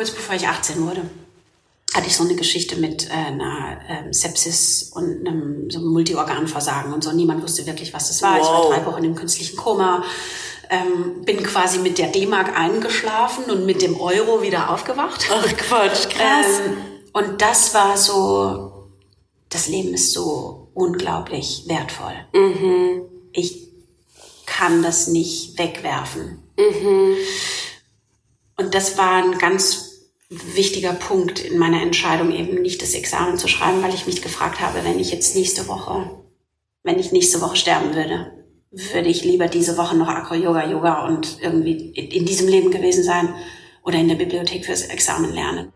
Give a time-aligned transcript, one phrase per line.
[0.00, 1.02] kurz bevor ich 18 wurde,
[1.92, 6.94] hatte ich so eine Geschichte mit äh, einer ähm, Sepsis und einem so einem Multiorganversagen
[6.94, 7.12] und so.
[7.12, 8.38] Niemand wusste wirklich, was das war.
[8.38, 8.40] Wow.
[8.40, 10.02] Ich war drei Wochen im künstlichen Koma,
[10.70, 15.28] ähm, bin quasi mit der D-Mark eingeschlafen und mit dem Euro wieder aufgewacht.
[15.30, 16.60] Ach Quatsch, krass.
[16.64, 16.78] Ähm,
[17.12, 18.88] und das war so,
[19.50, 22.14] das Leben ist so unglaublich wertvoll.
[22.32, 23.02] Mhm.
[23.34, 23.68] Ich
[24.46, 26.42] kann das nicht wegwerfen.
[26.58, 27.16] Mhm.
[28.56, 29.89] Und das war ein ganz
[30.30, 34.60] wichtiger Punkt in meiner Entscheidung, eben nicht das Examen zu schreiben, weil ich mich gefragt
[34.60, 36.08] habe, wenn ich jetzt nächste Woche,
[36.84, 38.32] wenn ich nächste Woche sterben würde,
[38.70, 43.34] würde ich lieber diese Woche noch Acro-Yoga, Yoga und irgendwie in diesem Leben gewesen sein
[43.84, 45.72] oder in der Bibliothek fürs Examen lernen.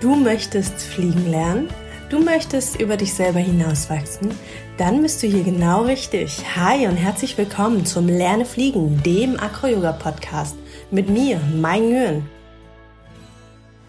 [0.00, 1.68] Du möchtest fliegen lernen?
[2.10, 4.30] Du möchtest über dich selber hinauswachsen?
[4.78, 6.40] Dann bist du hier genau richtig.
[6.54, 10.54] Hi und herzlich willkommen zum Lerne Fliegen, dem Acro-Yoga-Podcast
[10.92, 12.37] mit mir, Mai Nguyen.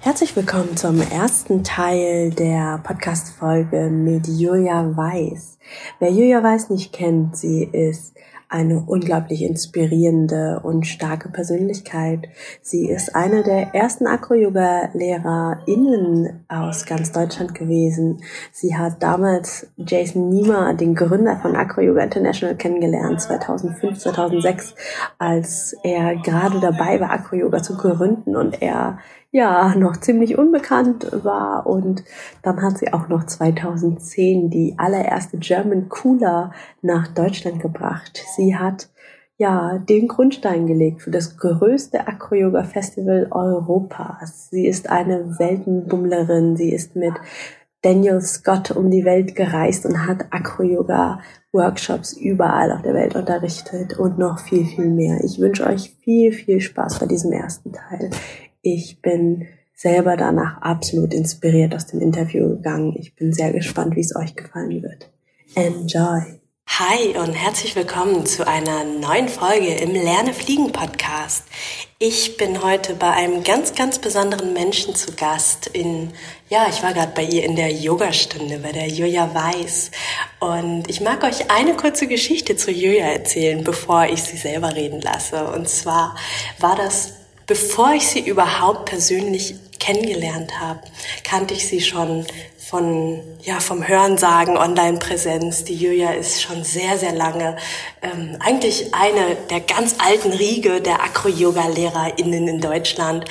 [0.01, 5.59] Herzlich willkommen zum ersten Teil der Podcast-Folge mit Julia Weiß.
[5.99, 8.15] Wer Julia Weiß nicht kennt, sie ist
[8.47, 12.29] eine unglaublich inspirierende und starke Persönlichkeit.
[12.61, 18.23] Sie ist eine der ersten Acro-Yoga-LehrerInnen aus ganz Deutschland gewesen.
[18.53, 24.75] Sie hat damals Jason Niemer, den Gründer von Acro-Yoga International, kennengelernt, 2005, 2006,
[25.19, 28.97] als er gerade dabei war, Acro-Yoga zu gründen und er
[29.31, 32.03] ja noch ziemlich unbekannt war und
[32.41, 38.23] dann hat sie auch noch 2010 die allererste German Cooler nach Deutschland gebracht.
[38.35, 38.89] Sie hat
[39.37, 44.49] ja den Grundstein gelegt für das größte Acro-Yoga Festival Europas.
[44.49, 47.13] Sie ist eine Weltenbummlerin, sie ist mit
[47.81, 51.21] Daniel Scott um die Welt gereist und hat Acro-Yoga
[51.53, 55.23] Workshops überall auf der Welt unterrichtet und noch viel, viel mehr.
[55.23, 58.09] Ich wünsche euch viel, viel Spaß bei diesem ersten Teil.
[58.71, 62.95] Ich bin selber danach absolut inspiriert aus dem Interview gegangen.
[62.99, 65.09] Ich bin sehr gespannt, wie es euch gefallen wird.
[65.55, 66.39] Enjoy!
[66.67, 71.45] Hi und herzlich willkommen zu einer neuen Folge im Lerne Fliegen Podcast.
[71.97, 76.11] Ich bin heute bei einem ganz, ganz besonderen Menschen zu Gast in,
[76.49, 79.89] ja, ich war gerade bei ihr in der Yogastunde, bei der Julia Weiß.
[80.39, 85.01] Und ich mag euch eine kurze Geschichte zu Julia erzählen, bevor ich sie selber reden
[85.01, 85.47] lasse.
[85.47, 86.15] Und zwar
[86.59, 87.18] war das
[87.49, 90.81] bevor ich sie überhaupt persönlich kennengelernt habe,
[91.23, 92.27] kannte ich sie schon
[92.69, 95.63] von, ja, vom Hörensagen, Online-Präsenz.
[95.63, 97.57] Die Julia ist schon sehr, sehr lange
[98.01, 103.25] ähm, eigentlich eine der ganz alten Riege der Acro-Yoga-LehrerInnen in Deutschland.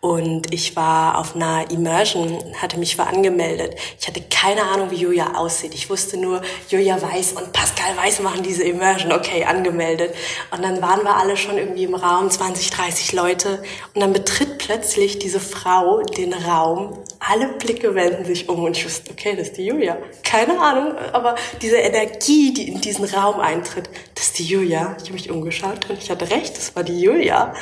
[0.00, 3.74] Und ich war auf einer Immersion, hatte mich für angemeldet.
[3.98, 5.74] Ich hatte keine Ahnung, wie Julia aussieht.
[5.74, 9.12] Ich wusste nur, Julia Weiß und Pascal Weiß machen diese Immersion.
[9.12, 10.14] Okay, angemeldet.
[10.52, 13.62] Und dann waren wir alle schon irgendwie im Raum, 20, 30 Leute.
[13.94, 16.98] Und dann betritt plötzlich diese Frau den Raum.
[17.18, 19.98] Alle Blicke wenden sich um und ich wusste, okay, das ist die Julia.
[20.22, 24.96] Keine Ahnung, aber diese Energie, die in diesen Raum eintritt, das ist die Julia.
[24.98, 27.54] Ich habe mich umgeschaut und ich hatte recht, das war die Julia.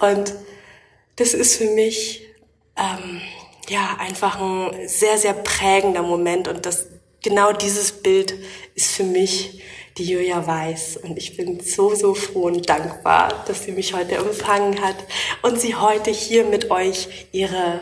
[0.00, 0.34] Und
[1.16, 2.26] das ist für mich
[2.76, 3.20] ähm,
[3.68, 6.86] ja einfach ein sehr, sehr prägender Moment und das
[7.22, 8.34] genau dieses Bild
[8.74, 9.62] ist für mich
[9.98, 10.98] die Julia Weiß.
[11.02, 14.96] Und ich bin so, so froh und dankbar, dass sie mich heute empfangen hat
[15.42, 17.80] und sie heute hier mit euch ihre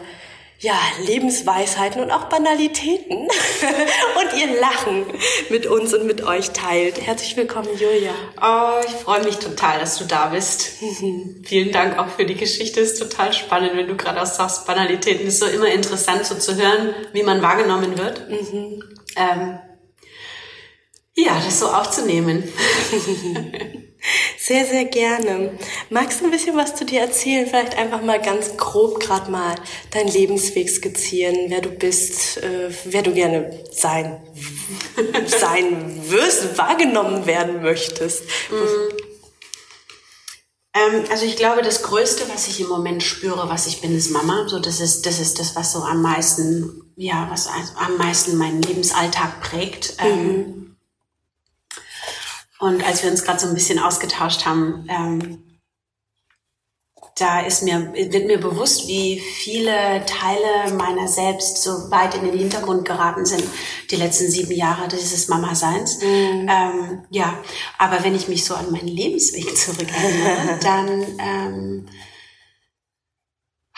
[0.60, 0.76] ja,
[1.06, 3.16] Lebensweisheiten und auch Banalitäten
[4.18, 5.06] und ihr Lachen
[5.50, 7.00] mit uns und mit euch teilt.
[7.00, 8.12] Herzlich willkommen, Julia.
[8.42, 10.78] Oh, ich freue mich total, dass du da bist.
[11.44, 12.80] Vielen Dank auch für die Geschichte.
[12.80, 15.28] Ist total spannend, wenn du gerade auch sagst, Banalitäten.
[15.28, 18.28] Ist so immer interessant, so zu hören, wie man wahrgenommen wird.
[18.28, 18.82] Mhm.
[19.14, 19.60] Ähm,
[21.14, 22.42] ja, das so aufzunehmen.
[24.38, 25.58] Sehr, sehr gerne.
[25.90, 27.46] Magst du ein bisschen was zu dir erzählen?
[27.46, 29.54] Vielleicht einfach mal ganz grob gerade mal
[29.90, 34.22] deinen Lebensweg skizzieren, wer du bist, äh, wer du gerne sein,
[35.26, 38.22] sein wirst, wahrgenommen werden möchtest.
[38.50, 39.08] Mm.
[40.74, 44.10] Ähm, also ich glaube, das Größte, was ich im Moment spüre, was ich bin, ist
[44.10, 44.46] Mama.
[44.48, 48.62] So, das ist, das ist das, was so am meisten, ja, was am meisten meinen
[48.62, 49.94] Lebensalltag prägt.
[49.98, 50.76] Ähm, mhm.
[52.60, 55.44] Und als wir uns gerade so ein bisschen ausgetauscht haben, ähm,
[57.20, 62.38] da ist mir, wird mir bewusst, wie viele Teile meiner selbst so weit in den
[62.38, 63.42] Hintergrund geraten sind,
[63.90, 66.00] die letzten sieben Jahre dieses Mama-Seins.
[66.00, 66.48] Mhm.
[66.48, 67.38] Ähm, ja,
[67.78, 71.86] aber wenn ich mich so an meinen Lebensweg zurückerinnere, dann ähm,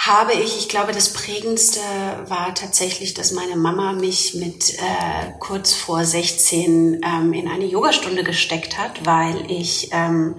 [0.06, 1.81] habe ich, ich glaube, das Prägendste
[2.26, 8.25] war tatsächlich, dass meine Mama mich mit äh, kurz vor 16 ähm, in eine Yogastunde
[8.25, 10.37] gesteckt hat, weil ich, ähm,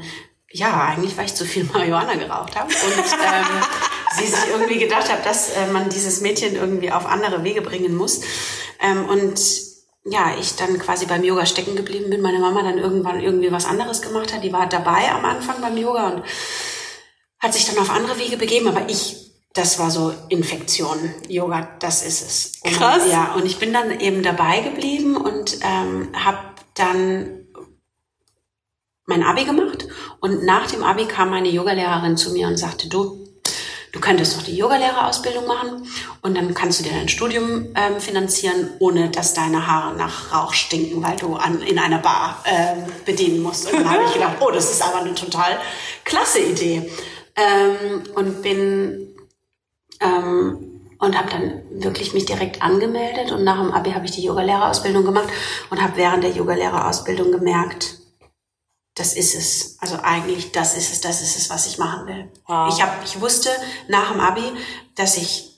[0.52, 3.64] ja, eigentlich, weil ich zu viel Marihuana geraucht habe und ähm,
[4.18, 7.96] sie sich irgendwie gedacht hat, dass äh, man dieses Mädchen irgendwie auf andere Wege bringen
[7.96, 8.22] muss.
[8.82, 9.40] Ähm, und
[10.06, 12.22] ja, ich dann quasi beim Yoga stecken geblieben bin.
[12.22, 14.44] Meine Mama dann irgendwann irgendwie was anderes gemacht hat.
[14.44, 16.24] Die war dabei am Anfang beim Yoga und
[17.38, 18.68] hat sich dann auf andere Wege begeben.
[18.68, 19.21] Aber ich,
[19.54, 21.14] das war so Infektion.
[21.28, 22.52] Yoga, das ist es.
[22.64, 23.04] Und, Krass.
[23.12, 26.40] Ja, und ich bin dann eben dabei geblieben und ähm, habe
[26.76, 27.42] dann
[29.06, 29.88] mein Abi gemacht.
[30.22, 33.28] Und nach dem Abi kam meine Yogalehrerin zu mir und sagte, du,
[33.92, 35.86] du könntest doch die Yogalehrerausbildung machen
[36.22, 40.54] und dann kannst du dir dein Studium ähm, finanzieren, ohne dass deine Haare nach Rauch
[40.54, 43.66] stinken, weil du an, in einer Bar ähm, bedienen musst.
[43.66, 45.60] Und dann habe ich gedacht, oh, das ist aber eine total
[46.06, 46.90] klasse Idee.
[47.36, 49.11] Ähm, und bin
[50.02, 50.68] ähm,
[51.00, 55.04] und habe dann wirklich mich direkt angemeldet und nach dem Abi habe ich die Yogalehrerausbildung
[55.04, 55.30] gemacht
[55.70, 58.02] und habe während der Yogalehrerausbildung gemerkt,
[58.96, 59.78] das ist es.
[59.80, 62.30] Also eigentlich, das ist es, das ist es, was ich machen will.
[62.46, 62.72] Wow.
[62.72, 63.50] Ich, hab, ich wusste
[63.88, 64.44] nach dem Abi,
[64.96, 65.52] dass ich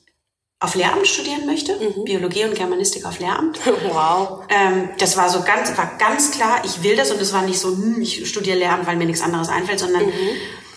[0.59, 1.73] auf Lehramt studieren möchte,
[2.05, 3.59] Biologie und Germanistik auf Lehramt.
[3.91, 4.43] Wow.
[4.47, 7.59] Ähm, das war so ganz, war ganz klar, ich will das und es war nicht
[7.59, 10.03] so, hm, ich studiere Lehramt, weil mir nichts anderes einfällt, sondern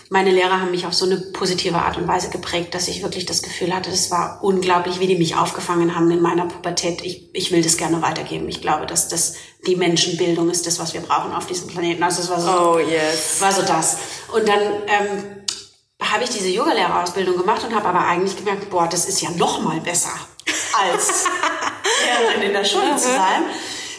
[0.09, 3.25] meine Lehrer haben mich auf so eine positive Art und Weise geprägt, dass ich wirklich
[3.25, 7.01] das Gefühl hatte, das war unglaublich, wie die mich aufgefangen haben in meiner Pubertät.
[7.03, 8.47] Ich, ich will das gerne weitergeben.
[8.47, 12.01] Ich glaube, dass das die Menschenbildung ist, das, was wir brauchen auf diesem Planeten.
[12.03, 13.41] Also es war so, Oh, yes.
[13.41, 13.97] war so das.
[14.33, 15.23] Und dann ähm,
[16.01, 19.61] habe ich diese Yogalehrerausbildung gemacht und habe aber eigentlich gemerkt, boah, das ist ja noch
[19.61, 20.13] mal besser
[20.79, 21.25] als
[22.05, 23.43] Lehrerin in der Schule zu sein.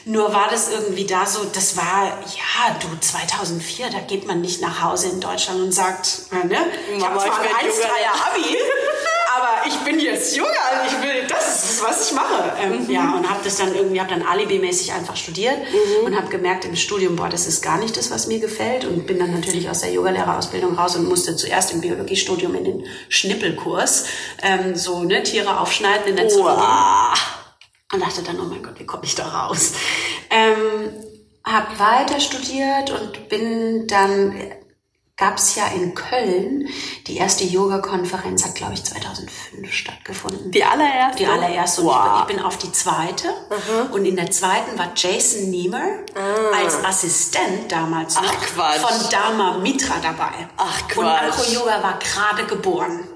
[0.09, 4.63] Nur war das irgendwie da so, das war, ja, du, 2004, da geht man nicht
[4.63, 6.57] nach Hause in Deutschland und sagt, ne,
[6.97, 8.57] ich habe zwar ein werd 1-3er Abi,
[9.37, 12.55] aber ich bin jetzt Yoga und ich will, das ist was ich mache.
[12.59, 15.59] Ähm, Ja, und habe das dann irgendwie, habe dann alibimäßig einfach studiert
[16.07, 19.07] und habe gemerkt im Studium, boah, das ist gar nicht das, was mir gefällt und
[19.07, 24.07] bin dann natürlich aus der Yogalehrerausbildung raus und musste zuerst im Biologiestudium in den Schnippelkurs,
[24.41, 26.63] ähm, so, ne, Tiere aufschneiden in der Zoologie.
[27.93, 29.73] Und dachte dann, oh mein Gott, wie komme ich da raus?
[30.31, 30.93] Ähm,
[31.45, 34.39] habe weiter studiert und bin dann,
[35.17, 36.69] gab es ja in Köln,
[37.07, 40.51] die erste Yoga-Konferenz hat, glaube ich, 2005 stattgefunden.
[40.51, 41.17] Die allererste?
[41.17, 41.81] Die allererste.
[41.81, 41.97] Und Wow.
[42.21, 43.29] ich, bin, ich bin auf die zweite.
[43.91, 45.83] Und in der zweiten war Jason Niemer
[46.55, 48.23] als Assistent damals noch.
[48.27, 48.81] Ach, Quatsch.
[48.81, 50.47] von Dharma Mitra dabei.
[50.59, 51.23] Ach, Und Quatsch.
[51.23, 53.08] Acro Yoga war gerade geboren.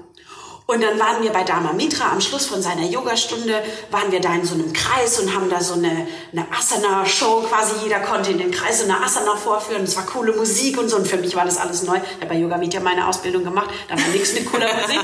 [0.65, 3.61] Und dann waren wir bei Dharma Mitra am Schluss von seiner Yogastunde,
[3.91, 7.73] waren wir da in so einem Kreis und haben da so eine, eine Asana-Show quasi.
[7.83, 9.83] Jeder konnte in den Kreis so eine Asana vorführen.
[9.83, 10.95] Es war coole Musik und so.
[10.95, 11.97] Und für mich war das alles neu.
[11.97, 13.69] Ich habe bei Yoga Vidya meine Ausbildung gemacht.
[13.89, 14.99] Da war nichts mit cooler Musik.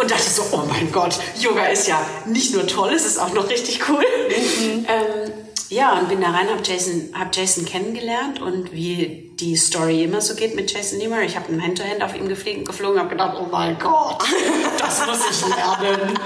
[0.00, 3.32] Und dachte so, oh mein Gott, Yoga ist ja nicht nur toll, es ist auch
[3.32, 4.04] noch richtig cool.
[4.30, 5.32] Ähm,
[5.80, 10.20] ja, und bin da rein, habe Jason, hab Jason kennengelernt und wie die Story immer
[10.20, 11.22] so geht mit Jason Niemer.
[11.22, 14.22] Ich habe ein Hand-to-Hand auf ihm geflogen, geflogen habe gedacht, oh mein Gott,
[14.78, 16.18] das muss ich lernen.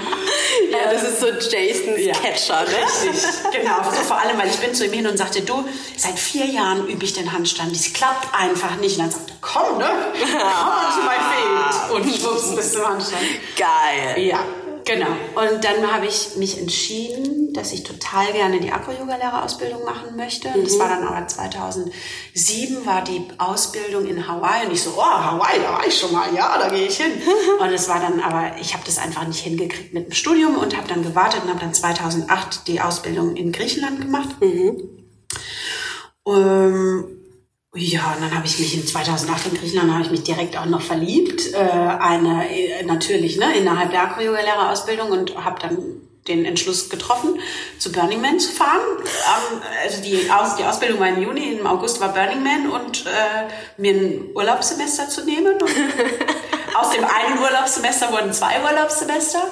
[0.71, 2.13] Ja, das ist so Jasons Ja.
[2.13, 3.11] Catcher, ne?
[3.11, 3.81] Richtig, genau.
[3.81, 5.63] Vor allem, weil ich bin zu ihm hin und sagte, du,
[5.95, 7.71] seit vier Jahren übe ich den Handstand.
[7.71, 8.97] Das klappt einfach nicht.
[8.97, 9.85] Und dann sagte er, komm, ne?
[10.19, 11.95] Komm to my feet.
[11.95, 13.23] Und schwupps, bist du im Handstand.
[13.55, 14.21] Geil.
[14.21, 14.39] Ja,
[14.85, 15.07] genau.
[15.35, 20.49] Und dann habe ich mich entschieden, dass ich total gerne die Aqua-Yoga-Lehrerausbildung machen möchte.
[20.49, 24.67] Und das war dann aber 2007 war die Ausbildung in Hawaii.
[24.67, 26.33] Und ich so, oh, Hawaii, da war ich schon mal.
[26.33, 27.11] Ja, da gehe ich hin.
[27.59, 30.77] Und es war dann aber, ich habe das einfach nicht hingekriegt mit dem Studium und
[30.77, 34.35] habe dann gewartet und habe dann 2008 die Ausbildung in Griechenland gemacht.
[36.27, 37.14] Ähm,
[37.75, 40.65] ja, und dann habe ich mich in 2008 in Griechenland habe ich mich direkt auch
[40.65, 41.53] noch verliebt.
[41.53, 45.77] Äh, eine äh, natürlich ne innerhalb der Aqua-Yoga-Lehrerausbildung und habe dann
[46.27, 47.39] den Entschluss getroffen,
[47.77, 48.79] zu Burning Man zu fahren.
[48.99, 53.05] Ähm, also die, Aus, die Ausbildung war im Juni, im August war Burning Man und
[53.05, 55.55] äh, mir ein Urlaubssemester zu nehmen.
[56.75, 59.43] Aus dem einen Urlaubssemester wurden zwei Urlaubssemester.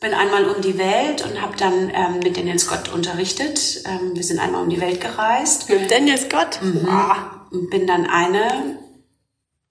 [0.00, 3.82] Bin einmal um die Welt und habe dann ähm, mit Daniel Scott unterrichtet.
[3.86, 5.68] Ähm, wir sind einmal um die Welt gereist.
[5.68, 6.58] Mit Daniel Scott.
[6.62, 7.33] Wow.
[7.54, 8.78] Und bin dann eine,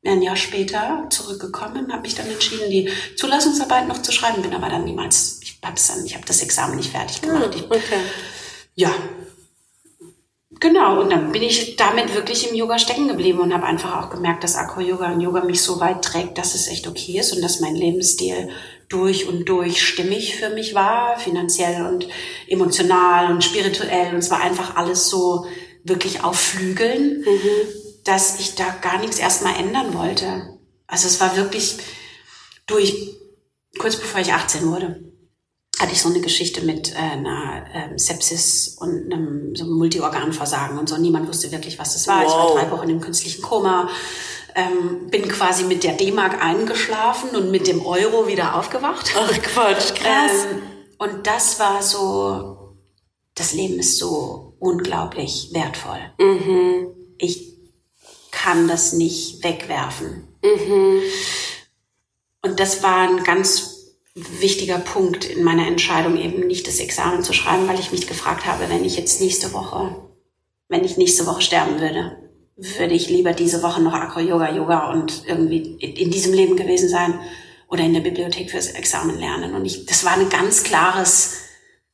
[0.06, 4.70] ein Jahr später zurückgekommen, habe mich dann entschieden, die Zulassungsarbeit noch zu schreiben, bin aber
[4.70, 7.54] dann niemals, ich habe dann, ich habe das Examen nicht fertig gemacht.
[7.56, 8.00] Ich, Okay.
[8.76, 8.94] ja,
[10.62, 11.02] genau.
[11.02, 14.46] Und dann bin ich damit wirklich im Yoga stecken geblieben und habe einfach auch gemerkt,
[14.46, 17.42] dass Aqua Yoga und Yoga mich so weit trägt, dass es echt okay ist und
[17.42, 18.50] dass mein Lebensstil
[18.88, 22.08] durch und durch stimmig für mich war, finanziell und
[22.48, 24.14] emotional und spirituell.
[24.14, 25.46] Und es war einfach alles so
[25.84, 27.26] wirklich auf Flügeln,
[28.04, 30.58] dass ich da gar nichts erstmal ändern wollte.
[30.88, 31.78] Also es war wirklich
[32.68, 33.16] durch,
[33.80, 35.02] kurz bevor ich 18 wurde,
[35.80, 40.78] hatte ich so eine Geschichte mit äh, einer ähm, Sepsis und einem so einem Multiorganversagen
[40.78, 40.98] und so.
[40.98, 42.22] Niemand wusste wirklich, was das war.
[42.24, 42.54] Ich war Wow.
[42.60, 43.90] drei Wochen im künstlichen Koma.
[44.56, 49.12] ähm, bin quasi mit der D-Mark eingeschlafen und mit dem Euro wieder aufgewacht.
[49.18, 50.46] Ach Quatsch, krass.
[50.52, 50.62] Ähm,
[51.00, 52.78] und das war so,
[53.34, 56.00] das Leben ist so unglaublich wertvoll.
[56.20, 56.88] Mhm.
[57.18, 57.58] Ich
[58.32, 60.28] kann das nicht wegwerfen.
[60.44, 61.02] Mhm.
[62.42, 67.34] Und das war ein ganz wichtiger Punkt in meiner Entscheidung, eben nicht das Examen zu
[67.34, 69.96] schreiben, weil ich mich gefragt habe, wenn ich jetzt nächste Woche,
[70.70, 72.18] wenn ich nächste Woche sterben würde,
[72.56, 77.20] würde ich lieber diese Woche noch Acro-Yoga, Yoga und irgendwie in diesem Leben gewesen sein
[77.68, 79.56] oder in der Bibliothek fürs Examen lernen.
[79.56, 81.40] Und ich, das war ein ganz klares,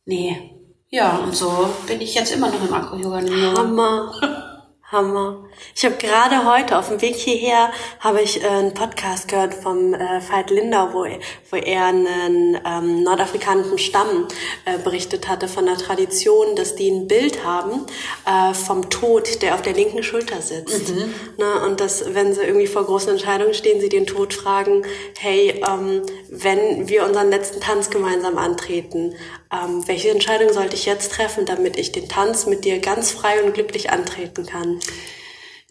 [0.05, 0.58] nee.
[0.91, 3.21] Ja, und so bin ich jetzt immer noch im Acro-Yoga.
[3.55, 4.11] Hammer.
[4.91, 5.45] Hammer.
[5.75, 9.93] Ich habe gerade heute auf dem Weg hierher habe ich äh, einen Podcast gehört vom
[9.93, 11.05] äh, Veit Lindau, wo,
[11.51, 14.27] wo er einen ähm, nordafrikanischen Stamm
[14.65, 17.85] äh, berichtet hatte von der Tradition, dass die ein Bild haben
[18.25, 20.89] äh, vom Tod, der auf der linken Schulter sitzt.
[20.89, 21.13] Mhm.
[21.37, 21.67] Ne?
[21.67, 24.81] Und dass, wenn sie irgendwie vor großen Entscheidungen stehen, sie den Tod fragen,
[25.19, 29.13] hey, ähm, wenn wir unseren letzten Tanz gemeinsam antreten,
[29.51, 33.43] ähm, welche Entscheidung sollte ich jetzt treffen, damit ich den Tanz mit dir ganz frei
[33.43, 34.79] und glücklich antreten kann?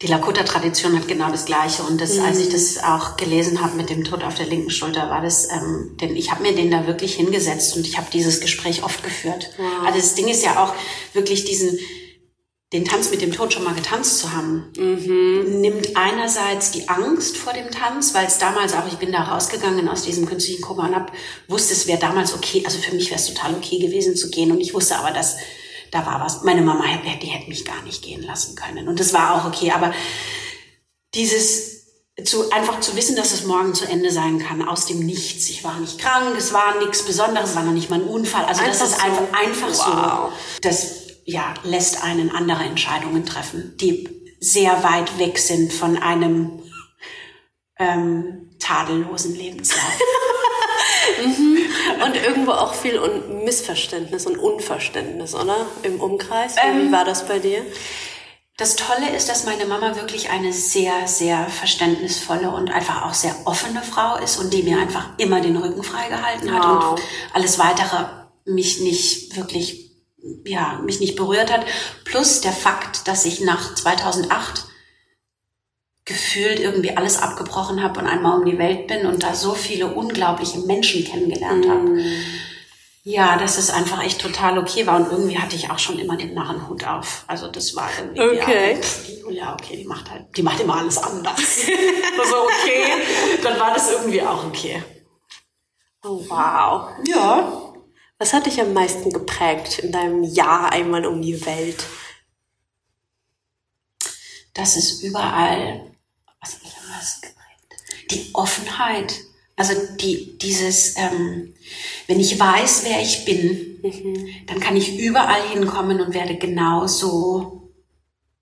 [0.01, 1.83] Die Lakota-Tradition hat genau das Gleiche.
[1.83, 2.25] Und das, mhm.
[2.25, 5.51] als ich das auch gelesen habe mit dem Tod auf der linken Schulter, war das,
[5.51, 9.03] ähm, denn ich habe mir den da wirklich hingesetzt und ich habe dieses Gespräch oft
[9.03, 9.51] geführt.
[9.57, 9.87] Wow.
[9.87, 10.73] Also das Ding ist ja auch
[11.15, 11.79] wirklich diesen,
[12.73, 15.61] den Tanz mit dem Tod schon mal getanzt zu haben, mhm.
[15.61, 19.89] nimmt einerseits die Angst vor dem Tanz, weil es damals auch, ich bin da rausgegangen
[19.89, 21.13] aus diesem künstlichen Koma und hab,
[21.49, 24.53] wusste, es wäre damals okay, also für mich wäre es total okay gewesen zu gehen
[24.53, 25.37] und ich wusste aber, dass
[25.91, 26.43] da war was.
[26.43, 26.85] Meine Mama,
[27.23, 28.89] die hätte mich gar nicht gehen lassen können.
[28.89, 29.73] Und das war auch okay.
[29.73, 29.95] Aber
[31.15, 31.79] dieses
[32.25, 35.49] zu, einfach zu wissen, dass es morgen zu Ende sein kann, aus dem Nichts.
[35.49, 38.45] Ich war nicht krank, es war nichts Besonderes, es war noch nicht mal ein Unfall.
[38.45, 39.05] Also einfach das ist so.
[39.05, 40.33] einfach, einfach wow.
[40.33, 40.61] so.
[40.61, 44.09] Das ja, lässt einen andere Entscheidungen treffen, die
[44.41, 46.63] sehr weit weg sind von einem
[47.79, 50.01] ähm, tadellosen Lebenslauf.
[51.25, 51.59] Mhm.
[52.05, 55.67] Und irgendwo auch viel Un Missverständnis und Unverständnis, oder?
[55.83, 56.55] Im Umkreis.
[56.63, 57.63] Ähm, Wie war das bei dir?
[58.59, 63.35] Das Tolle ist, dass meine Mama wirklich eine sehr, sehr verständnisvolle und einfach auch sehr
[63.47, 66.91] offene Frau ist und die mir einfach immer den Rücken freigehalten hat wow.
[66.91, 68.05] und alles weitere
[68.45, 69.88] mich nicht wirklich,
[70.45, 71.65] ja, mich nicht berührt hat.
[72.05, 74.67] Plus der Fakt, dass ich nach 2008
[76.05, 79.89] gefühlt irgendwie alles abgebrochen habe und einmal um die Welt bin und da so viele
[79.89, 81.71] unglaubliche Menschen kennengelernt mm.
[81.71, 82.01] habe.
[83.05, 86.17] Ja, dass es einfach echt total okay war und irgendwie hatte ich auch schon immer
[86.17, 87.25] den Narrenhut auf.
[87.27, 88.75] Also das war irgendwie okay.
[88.75, 91.39] ja, die Julia, okay, die macht halt, die macht immer alles anders.
[92.19, 92.85] also okay,
[93.43, 94.83] dann war das irgendwie auch okay.
[96.05, 96.91] Oh wow.
[97.07, 97.68] Ja.
[98.19, 101.85] Was hat dich am meisten geprägt in deinem Jahr einmal um die Welt?
[104.55, 105.89] Dass es überall
[106.41, 108.11] was hat mich am meisten geprägt?
[108.11, 109.15] Die Offenheit.
[109.57, 111.55] Also die, dieses, ähm,
[112.07, 114.47] wenn ich weiß, wer ich bin, mhm.
[114.47, 117.73] dann kann ich überall hinkommen und werde genauso,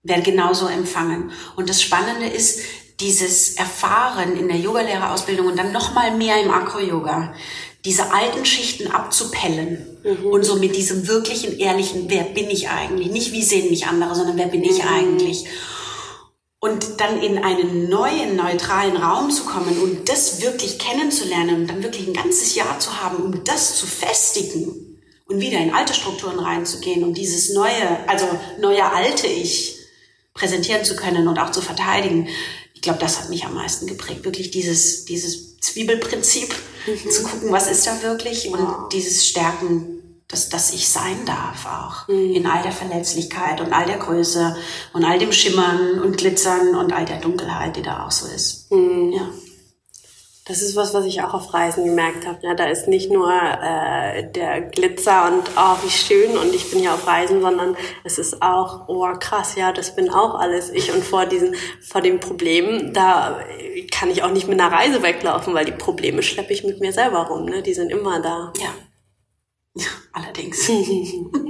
[0.03, 1.31] werde genauso empfangen.
[1.55, 2.61] Und das Spannende ist,
[2.99, 7.33] dieses Erfahren in der Yogalehrerausbildung und dann noch mal mehr im Acro-Yoga,
[7.87, 10.25] diese alten Schichten abzupellen mhm.
[10.25, 13.09] und so mit diesem wirklichen, ehrlichen, wer bin ich eigentlich?
[13.09, 14.89] Nicht wie sehen mich andere, sondern wer bin ich mhm.
[14.89, 15.45] eigentlich?
[16.59, 21.81] Und dann in einen neuen, neutralen Raum zu kommen und das wirklich kennenzulernen und dann
[21.81, 26.39] wirklich ein ganzes Jahr zu haben, um das zu festigen und wieder in alte Strukturen
[26.39, 28.25] reinzugehen und dieses neue, also
[28.59, 29.77] neue alte Ich
[30.33, 32.27] präsentieren zu können und auch zu verteidigen.
[32.73, 34.25] Ich glaube, das hat mich am meisten geprägt.
[34.25, 37.09] Wirklich dieses, dieses Zwiebelprinzip, mhm.
[37.09, 39.97] zu gucken, was ist da wirklich und dieses Stärken
[40.27, 42.35] dass, dass ich sein darf auch mhm.
[42.35, 44.57] in all der Verletzlichkeit und all der Größe
[44.93, 48.71] und all dem Schimmern und Glitzern und all der Dunkelheit, die da auch so ist.
[48.71, 49.13] Mhm.
[49.13, 49.29] Ja.
[50.47, 52.39] Das ist was, was ich auch auf Reisen gemerkt habe.
[52.41, 56.81] Ja, da ist nicht nur äh, der Glitzer und oh, wie schön und ich bin
[56.81, 57.75] ja auf Reisen, sondern
[58.05, 60.93] es ist auch, oh krass, ja, das bin auch alles ich.
[60.93, 63.39] Und vor diesen, vor dem Problem, da
[63.91, 66.93] kann ich auch nicht mit einer Reise weglaufen, weil die Probleme schleppe ich mit mir
[66.93, 67.45] selber rum.
[67.45, 67.61] Ne?
[67.61, 68.53] Die sind immer da.
[68.57, 69.83] Ja.
[70.13, 70.69] Allerdings.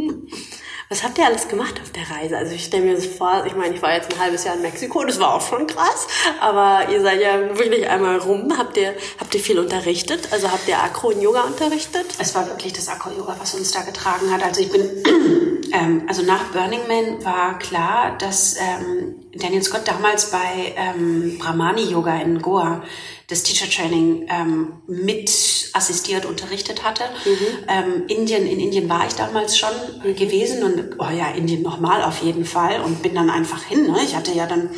[0.89, 2.37] Was habt ihr alles gemacht auf der Reise?
[2.37, 4.61] Also ich stelle mir das vor, ich meine, ich war jetzt ein halbes Jahr in
[4.61, 6.07] Mexiko, das war auch schon krass,
[6.39, 8.57] aber ihr seid ja wirklich einmal rum.
[8.57, 10.29] Habt ihr, habt ihr viel unterrichtet?
[10.31, 12.05] Also habt ihr Akro und Yoga unterrichtet?
[12.19, 14.41] Es war wirklich das Akro-Yoga, was uns da getragen hat.
[14.43, 14.81] Also ich bin,
[15.73, 21.83] ähm, also nach Burning Man war klar, dass ähm, Daniel Scott damals bei ähm, Brahmani
[21.83, 22.81] Yoga in Goa
[23.27, 25.29] das Teacher Training ähm, mit
[25.73, 27.03] assistiert, unterrichtet hatte.
[27.25, 27.47] Mhm.
[27.67, 29.69] Ähm, Indien, in Indien war ich damals schon
[30.03, 30.15] mhm.
[30.15, 33.91] gewesen und oh ja, Indien nochmal auf jeden Fall und bin dann einfach hin.
[33.91, 33.99] Ne?
[34.03, 34.69] Ich hatte ja dann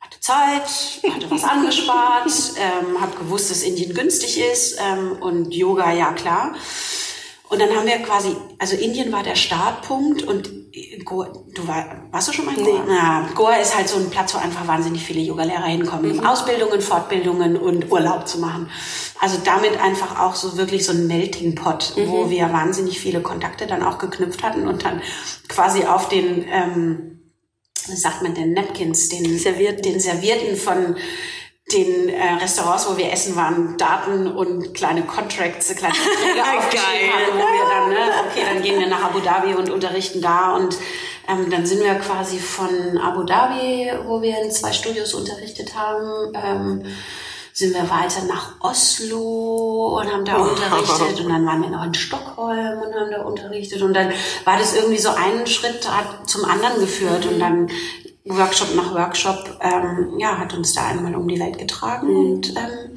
[0.00, 0.68] hatte Zeit,
[1.14, 6.54] hatte was angespart, ähm, habe gewusst, dass Indien günstig ist ähm, und Yoga, ja klar.
[7.52, 10.50] Und dann haben wir quasi, also Indien war der Startpunkt und
[11.04, 12.84] Goa, du war, warst du schon mal in Goa?
[12.86, 12.94] Nee.
[12.94, 16.20] Ja, Goa ist halt so ein Platz, wo einfach wahnsinnig viele Yogalehrer hinkommen, mhm.
[16.20, 18.70] um Ausbildungen, Fortbildungen und Urlaub zu machen.
[19.20, 22.08] Also damit einfach auch so wirklich so ein Melting Pot, mhm.
[22.08, 25.02] wo wir wahnsinnig viele Kontakte dann auch geknüpft hatten und dann
[25.48, 27.34] quasi auf den, ähm,
[27.86, 30.96] wie sagt man denn, Napkins, den, Servierten, den Servierten von
[31.72, 37.32] den äh, Restaurants, wo wir essen waren, Daten und kleine Contracts, kleine Verträge aufgeschrieben haben,
[37.32, 40.76] wo wir dann, ne, okay, dann gehen wir nach Abu Dhabi und unterrichten da und
[41.28, 46.32] ähm, dann sind wir quasi von Abu Dhabi, wo wir in zwei Studios unterrichtet haben,
[46.34, 46.84] ähm,
[47.54, 51.92] sind wir weiter nach Oslo und haben da unterrichtet und dann waren wir noch in
[51.92, 54.10] Stockholm und haben da unterrichtet und dann
[54.44, 57.68] war das irgendwie so ein Schritt hat zum anderen geführt und dann
[58.24, 62.16] Workshop nach Workshop, ähm, ja, hat uns da einmal um die Welt getragen mhm.
[62.16, 62.96] und ähm,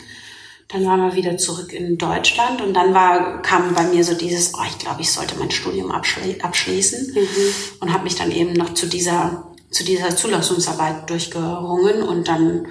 [0.68, 4.54] dann waren wir wieder zurück in Deutschland und dann war, kam bei mir so dieses,
[4.56, 7.54] oh, ich glaube, ich sollte mein Studium abschli abschließen mhm.
[7.80, 12.68] und habe mich dann eben noch zu dieser, zu dieser Zulassungsarbeit durchgerungen und dann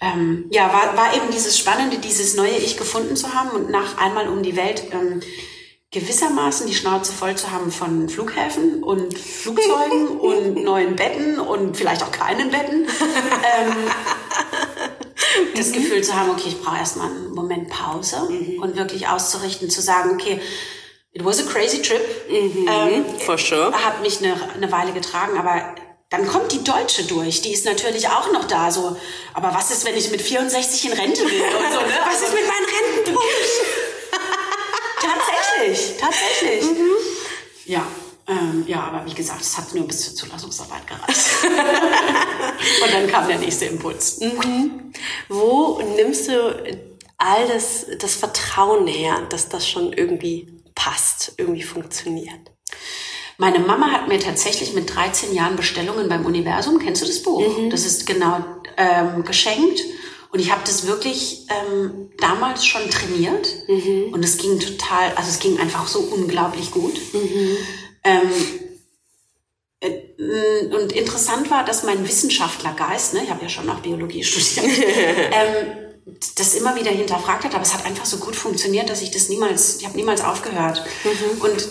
[0.00, 3.98] ähm, ja, war, war eben dieses Spannende, dieses neue Ich gefunden zu haben und nach
[3.98, 5.20] einmal um die Welt ähm,
[5.92, 12.02] gewissermaßen die Schnauze voll zu haben von Flughäfen und Flugzeugen und neuen Betten und vielleicht
[12.02, 12.86] auch keinen Betten.
[12.86, 13.76] ähm,
[15.56, 15.72] das mhm.
[15.72, 18.62] Gefühl zu haben, okay, ich brauche erstmal einen Moment Pause mhm.
[18.62, 20.40] und wirklich auszurichten, zu sagen, okay,
[21.12, 22.00] it was a crazy trip.
[22.30, 23.72] Mhm, ähm, for sure.
[23.72, 25.74] Hat mich eine, eine Weile getragen, aber
[26.08, 28.96] dann kommt die Deutsche durch, die ist natürlich auch noch da, so,
[29.32, 31.94] aber was ist, wenn ich mit 64 in Rente will und so, ne?
[32.04, 33.24] Was ist mit meinen Rentenpunsch?
[35.60, 36.62] tatsächlich, tatsächlich.
[36.62, 36.90] Mhm.
[37.66, 37.86] Ja,
[38.28, 41.26] ähm, ja, aber wie gesagt, es hat nur bis zur Zulassungsarbeit gereicht.
[42.84, 44.20] und dann kam der nächste Impuls.
[44.20, 44.92] Mhm.
[45.28, 46.78] Wo nimmst du
[47.18, 52.52] all das, das Vertrauen her, dass das schon irgendwie passt, irgendwie funktioniert?
[53.38, 57.58] Meine Mama hat mir tatsächlich mit 13 Jahren Bestellungen beim Universum, kennst du das Buch?
[57.58, 57.70] Mhm.
[57.70, 58.44] Das ist genau
[58.76, 59.80] ähm, geschenkt.
[60.32, 64.12] Und ich habe das wirklich ähm, damals schon trainiert mhm.
[64.12, 67.00] und es ging total, also es ging einfach so unglaublich gut.
[67.12, 67.56] Mhm.
[68.04, 68.30] Ähm,
[69.80, 74.66] äh, und interessant war, dass mein Wissenschaftlergeist, ne, ich habe ja schon auch Biologie studiert,
[75.32, 75.90] ähm,
[76.36, 79.28] das immer wieder hinterfragt hat, aber es hat einfach so gut funktioniert, dass ich das
[79.28, 80.84] niemals, ich habe niemals aufgehört.
[81.04, 81.40] Mhm.
[81.40, 81.68] Und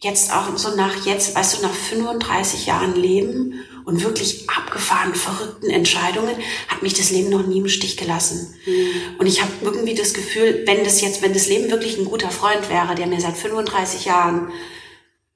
[0.00, 5.70] jetzt auch so nach jetzt, weißt du, nach 35 Jahren Leben und wirklich abgefahren verrückten
[5.70, 6.36] Entscheidungen
[6.68, 8.54] hat mich das Leben noch nie im Stich gelassen.
[8.66, 9.18] Mhm.
[9.18, 12.30] Und ich habe irgendwie das Gefühl, wenn das jetzt, wenn das Leben wirklich ein guter
[12.30, 14.52] Freund wäre, der mir seit 35 Jahren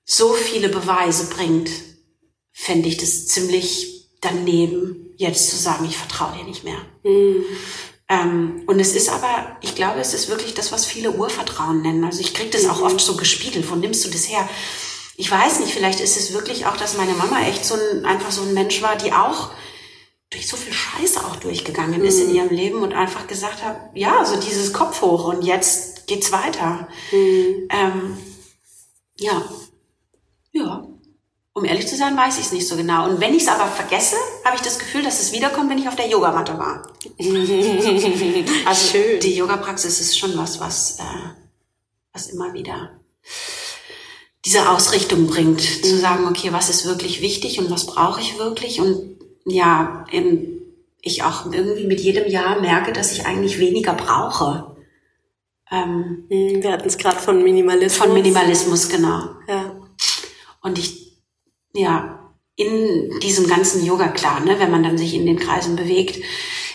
[0.05, 1.71] so viele Beweise bringt,
[2.53, 6.81] fände ich das ziemlich daneben, jetzt zu sagen, ich vertraue dir nicht mehr.
[7.05, 7.45] Mhm.
[8.09, 12.05] Ähm, und es ist aber, ich glaube, es ist wirklich das, was viele Urvertrauen nennen.
[12.05, 13.71] Also ich kriege das auch oft so gespiegelt.
[13.71, 14.49] Wo nimmst du das her?
[15.21, 18.31] Ich weiß nicht, vielleicht ist es wirklich auch, dass meine Mama echt so ein, einfach
[18.31, 19.51] so ein Mensch war, die auch
[20.31, 22.35] durch so viel Scheiße auch durchgegangen ist in mhm.
[22.37, 26.87] ihrem Leben und einfach gesagt hat, ja, so dieses Kopf hoch und jetzt geht's weiter.
[27.11, 27.69] Mhm.
[27.69, 28.19] Ähm,
[29.19, 29.43] ja,
[30.53, 30.87] ja.
[31.53, 33.09] Um ehrlich zu sein, weiß ich es nicht so genau.
[33.09, 35.89] Und wenn ich es aber vergesse, habe ich das Gefühl, dass es wiederkommt, wenn ich
[35.89, 36.93] auf der Yogamatte war.
[38.67, 39.19] also Schön.
[39.19, 41.31] die Yoga-Praxis ist schon was, was, äh,
[42.13, 43.01] was immer wieder
[44.45, 48.81] diese Ausrichtung bringt, zu sagen, okay, was ist wirklich wichtig und was brauche ich wirklich?
[48.81, 50.59] Und ja, eben
[51.01, 54.77] ich auch irgendwie mit jedem Jahr merke, dass ich eigentlich weniger brauche.
[55.71, 57.97] Ähm, Wir hatten es gerade von Minimalismus.
[57.97, 59.31] Von Minimalismus, genau.
[59.49, 59.77] Ja.
[60.63, 61.09] Und ich
[61.75, 66.19] ja, in diesem ganzen Yoga klar, ne, wenn man dann sich in den Kreisen bewegt,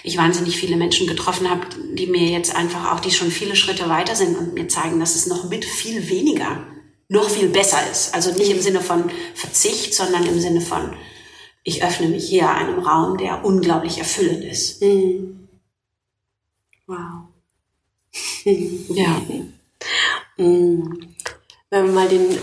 [0.04, 1.62] ich wahnsinnig viele Menschen getroffen habe,
[1.94, 5.16] die mir jetzt einfach auch, die schon viele Schritte weiter sind und mir zeigen, dass
[5.16, 6.66] es noch mit viel weniger
[7.08, 8.14] noch viel besser ist.
[8.14, 10.96] Also nicht im Sinne von Verzicht, sondern im Sinne von,
[11.64, 14.82] ich öffne mich hier einem Raum, der unglaublich erfüllend ist.
[14.82, 15.48] Mhm.
[16.88, 17.28] Wow.
[18.46, 19.22] ja.
[20.38, 21.16] Mhm.
[21.70, 22.38] Wenn wir mal den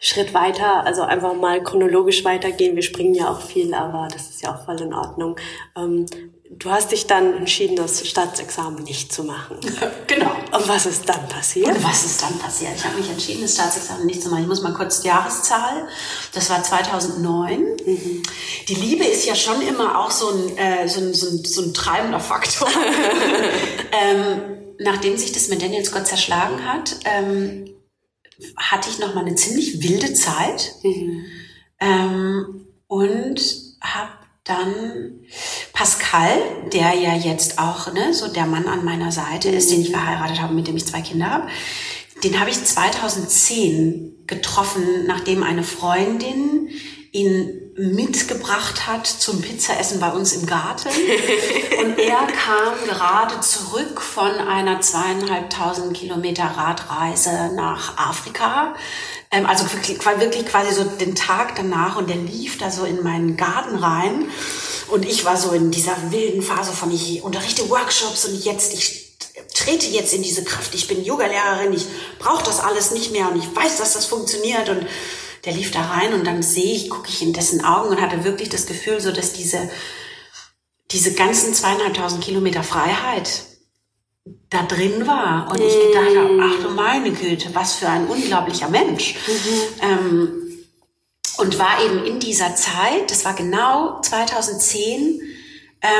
[0.00, 2.74] Schritt weiter, also einfach mal chronologisch weitergehen.
[2.74, 5.36] Wir springen ja auch viel, aber das ist ja auch voll in Ordnung.
[5.76, 6.06] Ähm,
[6.50, 9.58] du hast dich dann entschieden, das Staatsexamen nicht zu machen.
[10.06, 10.32] Genau.
[10.52, 11.68] Und was ist dann passiert?
[11.68, 12.72] Und was ist dann passiert?
[12.74, 14.42] Ich habe mich entschieden, das Staatsexamen nicht zu machen.
[14.42, 15.86] Ich muss mal kurz die Jahreszahl.
[16.32, 17.60] Das war 2009.
[17.60, 18.22] Mhm.
[18.68, 21.62] Die Liebe ist ja schon immer auch so ein, äh, so ein, so ein, so
[21.62, 22.68] ein treibender Faktor.
[23.92, 27.70] ähm, nachdem sich das mit Daniels Gott zerschlagen hat, ähm,
[28.56, 31.24] hatte ich noch mal eine ziemlich wilde Zeit mhm.
[31.78, 33.40] ähm, und
[33.80, 35.20] habe dann
[35.72, 36.38] Pascal,
[36.72, 40.40] der ja jetzt auch ne, so der Mann an meiner Seite ist, den ich verheiratet
[40.40, 41.48] habe, mit dem ich zwei Kinder habe.
[42.24, 46.68] Den habe ich 2010 getroffen, nachdem eine Freundin
[47.12, 50.88] ihn mitgebracht hat zum Pizzaessen bei uns im Garten.
[50.88, 58.74] Und er kam gerade zurück von einer zweieinhalbtausend Kilometer Radreise nach Afrika.
[59.30, 63.36] Ähm, also wirklich, quasi so den Tag danach und der lief da so in meinen
[63.36, 64.26] Garten rein.
[64.88, 69.16] Und ich war so in dieser wilden Phase von, ich unterrichte Workshops und jetzt, ich
[69.54, 70.74] trete jetzt in diese Kraft.
[70.74, 71.86] Ich bin Yogalehrerin, ich
[72.18, 74.86] brauche das alles nicht mehr und ich weiß, dass das funktioniert und
[75.44, 78.24] der lief da rein und dann sehe ich, gucke ich in dessen Augen und hatte
[78.24, 79.70] wirklich das Gefühl, so dass diese,
[80.90, 83.44] diese ganzen zweieinhalbtausend Kilometer Freiheit
[84.50, 85.50] da drin war.
[85.50, 89.14] Und ich gedacht habe, ach du meine Güte, was für ein unglaublicher Mensch.
[89.26, 89.82] Mhm.
[89.82, 90.36] Ähm,
[91.38, 95.20] und war eben in dieser Zeit, das war genau 2010,
[95.82, 95.90] ähm,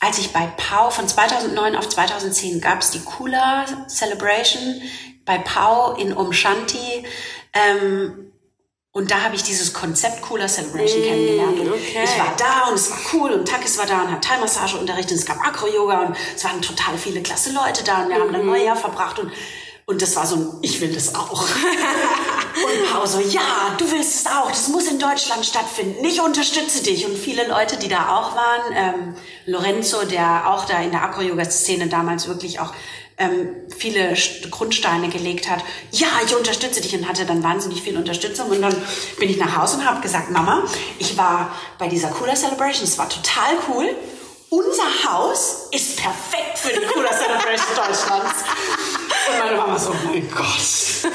[0.00, 4.80] als ich bei Pau, von 2009 auf 2010 gab es die Kula Celebration
[5.24, 7.04] bei Pau in Umshanti
[7.56, 8.32] ähm,
[8.92, 11.60] und da habe ich dieses Konzept Cooler Celebration mm, kennengelernt.
[11.60, 12.04] Okay.
[12.04, 15.12] Ich war da und es war cool und Takis war da und hat Thai-Massage unterrichtet
[15.12, 18.20] und es gab Acro-Yoga und es waren total viele klasse Leute da und wir mm
[18.20, 18.52] haben dann mhm.
[18.52, 19.30] Neujahr verbracht und
[19.88, 21.42] und das war so ein, ich will das auch.
[21.42, 26.82] und Paul so, ja, du willst es auch, das muss in Deutschland stattfinden, ich unterstütze
[26.82, 27.06] dich.
[27.06, 29.14] Und viele Leute, die da auch waren, ähm,
[29.46, 32.72] Lorenzo, der auch da in der Acro-Yoga-Szene damals wirklich auch
[33.18, 34.14] ähm, viele
[34.50, 35.64] Grundsteine gelegt hat.
[35.90, 38.50] Ja, ich unterstütze dich und hatte dann wahnsinnig viel Unterstützung.
[38.50, 38.74] Und dann
[39.18, 40.64] bin ich nach Hause und habe gesagt, Mama,
[40.98, 43.94] ich war bei dieser Cooler Celebration, es war total cool.
[44.48, 48.44] Unser Haus ist perfekt für die Cooler Celebration Deutschlands.
[49.28, 50.46] Und meine Mama so, oh mein Gott.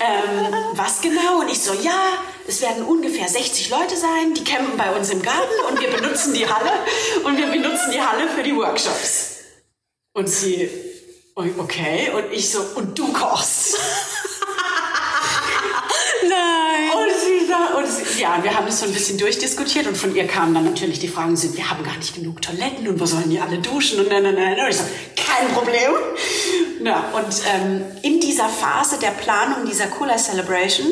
[0.00, 1.40] ähm, was genau?
[1.40, 2.00] Und ich so, ja,
[2.46, 6.32] es werden ungefähr 60 Leute sein, die campen bei uns im Garten und wir benutzen
[6.32, 6.72] die Halle
[7.24, 9.36] und wir benutzen die Halle für die Workshops.
[10.14, 10.91] Und sie
[11.34, 12.10] okay.
[12.14, 13.78] Und ich so, und du kochst.
[16.22, 16.90] Nein.
[16.94, 20.14] Und sie, da, und sie, ja, wir haben das so ein bisschen durchdiskutiert und von
[20.14, 23.06] ihr kamen dann natürlich die Fragen, sind, wir haben gar nicht genug Toiletten und wo
[23.06, 24.58] sollen die alle duschen und nein, nein, nein.
[24.60, 24.84] Und ich so,
[25.16, 25.92] kein Problem.
[26.84, 30.86] Ja, und ähm, in dieser Phase der Planung dieser Cooler Celebration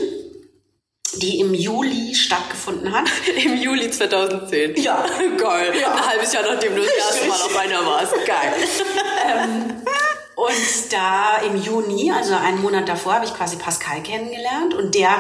[1.17, 3.11] die im Juli stattgefunden hat.
[3.45, 4.77] Im Juli 2010.
[4.77, 5.05] Ja.
[5.37, 5.73] Geil.
[5.81, 5.95] Ja.
[5.95, 8.15] Ein halbes Jahr nachdem du das erste Mal auf einer warst.
[8.25, 8.55] Geil.
[9.27, 9.83] ähm,
[10.41, 15.11] und da im Juni, also einen Monat davor, habe ich quasi Pascal kennengelernt und der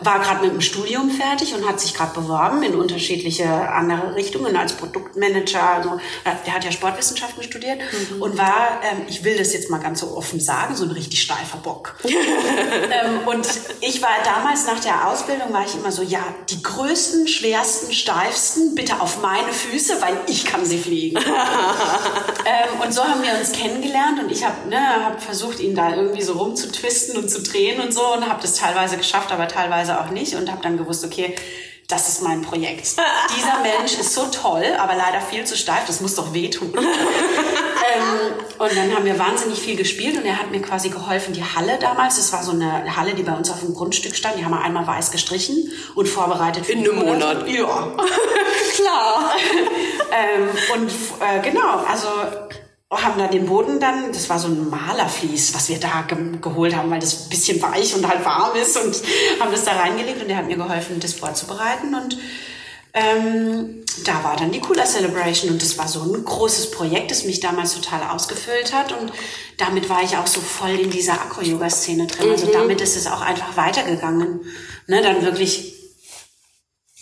[0.00, 4.56] war gerade mit dem Studium fertig und hat sich gerade beworben in unterschiedliche andere Richtungen
[4.56, 5.62] als Produktmanager.
[5.62, 6.00] Also
[6.46, 8.22] der hat ja Sportwissenschaften studiert mhm.
[8.22, 11.22] und war, ähm, ich will das jetzt mal ganz so offen sagen, so ein richtig
[11.22, 11.96] steifer Bock.
[12.04, 13.48] ähm, und
[13.80, 18.76] ich war damals nach der Ausbildung war ich immer so, ja, die größten, schwersten, steifsten
[18.76, 21.16] bitte auf meine Füße, weil ich kann sie fliegen.
[21.26, 25.94] ähm, und so haben wir uns kennengelernt und ich habe ne, habe versucht, ihn da
[25.94, 30.00] irgendwie so rumzutwisten und zu drehen und so und habe das teilweise geschafft, aber teilweise
[30.00, 31.34] auch nicht und habe dann gewusst, okay,
[31.88, 32.86] das ist mein Projekt.
[33.36, 36.70] Dieser Mensch ist so toll, aber leider viel zu steif, das muss doch wehtun.
[36.76, 41.42] ähm, und dann haben wir wahnsinnig viel gespielt und er hat mir quasi geholfen, die
[41.42, 44.44] Halle damals, das war so eine Halle, die bei uns auf dem Grundstück stand, die
[44.44, 46.66] haben wir einmal weiß gestrichen und vorbereitet.
[46.66, 47.48] Für In einem Monat.
[47.48, 47.64] Ja,
[48.74, 49.32] klar.
[50.12, 52.08] ähm, und äh, genau, also
[52.90, 56.74] haben da den Boden dann, das war so ein Malerflies, was wir da ge geholt
[56.74, 58.96] haben, weil das ein bisschen weich und halt warm ist und
[59.40, 62.16] haben das da reingelegt und der hat mir geholfen, das vorzubereiten und
[62.94, 67.24] ähm, da war dann die Cooler Celebration und das war so ein großes Projekt, das
[67.24, 69.12] mich damals total ausgefüllt hat und
[69.58, 72.30] damit war ich auch so voll in dieser Acro-Yoga-Szene drin.
[72.30, 72.48] Also mhm.
[72.48, 74.40] Also damit ist es auch einfach weitergegangen,
[74.86, 75.74] ne, dann wirklich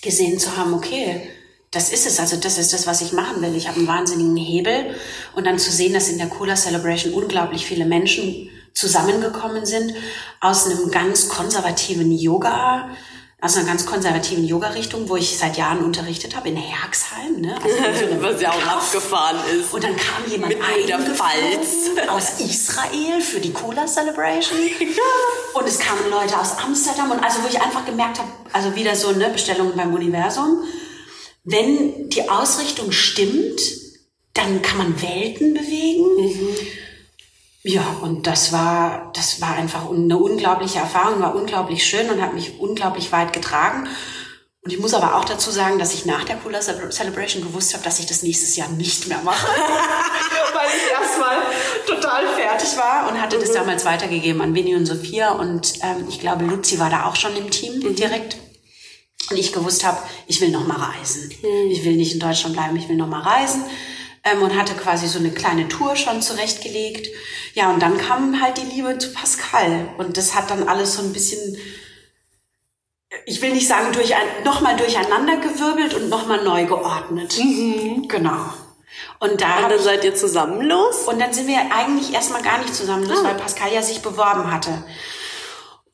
[0.02, 1.28] gesehen zu haben, okay,
[1.76, 2.18] das ist es.
[2.18, 3.54] Also das ist das, was ich machen will.
[3.54, 4.96] Ich habe einen wahnsinnigen Hebel.
[5.34, 9.94] Und dann zu sehen, dass in der Cola Celebration unglaublich viele Menschen zusammengekommen sind
[10.40, 12.88] aus einem ganz konservativen Yoga,
[13.42, 17.42] aus einer ganz konservativen Yoga-Richtung, wo ich seit Jahren unterrichtet habe, in Herxheim.
[17.42, 17.54] Ne?
[17.54, 17.68] Also
[18.22, 19.74] Was ja auch abgefahren ist.
[19.74, 20.54] Und dann kam jemand
[22.08, 24.58] aus Israel für die Cola Celebration.
[25.54, 27.10] Und es kamen Leute aus Amsterdam.
[27.10, 30.64] Und also wo ich einfach gemerkt habe, also wieder so eine Bestellung beim Universum
[31.46, 33.60] wenn die Ausrichtung stimmt,
[34.34, 36.04] dann kann man Welten bewegen.
[36.18, 36.56] Mhm.
[37.62, 42.34] Ja, und das war, das war einfach eine unglaubliche Erfahrung, war unglaublich schön und hat
[42.34, 43.88] mich unglaublich weit getragen.
[44.62, 47.84] Und ich muss aber auch dazu sagen, dass ich nach der Cooler Celebration gewusst habe,
[47.84, 49.46] dass ich das nächstes Jahr nicht mehr mache.
[50.54, 51.36] Weil ich erstmal
[51.86, 53.42] total fertig war und hatte mhm.
[53.42, 55.30] das damals weitergegeben an Winnie und Sophia.
[55.30, 57.94] Und ähm, ich glaube, Luzi war da auch schon im Team mhm.
[57.94, 58.36] direkt.
[59.30, 61.30] Und ich gewusst habe, ich will noch mal reisen.
[61.42, 61.70] Mhm.
[61.70, 63.64] Ich will nicht in Deutschland bleiben, ich will noch mal reisen.
[64.24, 67.08] Ähm, und hatte quasi so eine kleine Tour schon zurechtgelegt.
[67.54, 69.88] Ja, und dann kam halt die Liebe zu Pascal.
[69.98, 71.56] Und das hat dann alles so ein bisschen,
[73.24, 77.36] ich will nicht sagen, durch ein, nochmal durcheinander gewirbelt und nochmal neu geordnet.
[77.38, 78.06] Mhm.
[78.08, 78.52] Genau.
[79.18, 81.04] Und da und dann seid ihr zusammen los?
[81.06, 83.24] Und dann sind wir eigentlich erstmal gar nicht zusammen los, ah.
[83.24, 84.84] weil Pascal ja sich beworben hatte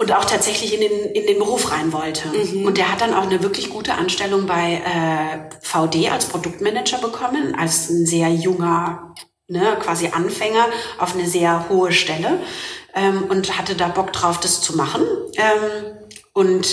[0.02, 2.26] und auch tatsächlich in den, in den Beruf rein wollte.
[2.26, 2.66] Mhm.
[2.66, 7.54] Und der hat dann auch eine wirklich gute Anstellung bei äh, VD als Produktmanager bekommen,
[7.56, 9.14] als ein sehr junger,
[9.46, 10.66] ne, quasi Anfänger
[10.98, 12.40] auf eine sehr hohe Stelle
[12.96, 15.02] ähm, und hatte da Bock drauf, das zu machen.
[15.36, 15.96] Ähm,
[16.32, 16.66] und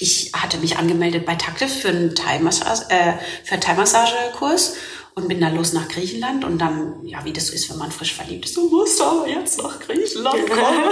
[0.00, 3.12] ich hatte mich angemeldet bei Taktiv für einen Thai-Massage, äh,
[3.44, 4.74] für einen Thai-Massage-Kurs
[5.14, 7.92] und bin dann los nach Griechenland und dann, ja, wie das so ist, wenn man
[7.92, 10.84] frisch verliebt ist, du musst aber jetzt nach Griechenland kommen.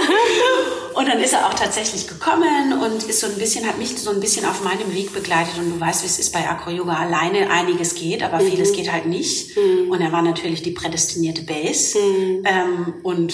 [0.93, 4.11] und dann ist er auch tatsächlich gekommen und ist so ein bisschen, hat mich so
[4.11, 7.49] ein bisschen auf meinem Weg begleitet und du weißt, wie es ist bei Acro-Yoga alleine,
[7.49, 8.49] einiges geht, aber mhm.
[8.49, 9.57] vieles geht halt nicht.
[9.57, 9.89] Mhm.
[9.89, 12.43] Und er war natürlich die prädestinierte Base mhm.
[12.45, 13.33] ähm, und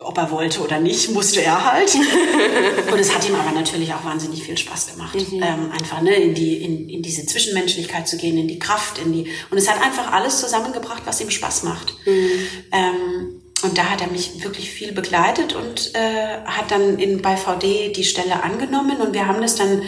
[0.00, 1.92] ob er wollte oder nicht, musste er halt.
[2.92, 5.42] und es hat ihm aber natürlich auch wahnsinnig viel Spaß gemacht, mhm.
[5.42, 9.12] ähm, einfach ne, in, die, in, in diese Zwischenmenschlichkeit zu gehen, in die Kraft, in
[9.12, 11.94] die und es hat einfach alles zusammengebracht, was ihm Spaß macht.
[12.06, 12.30] Mhm.
[12.72, 17.36] Ähm, und da hat er mich wirklich viel begleitet und äh, hat dann in, bei
[17.36, 19.82] VD die Stelle angenommen und wir haben das dann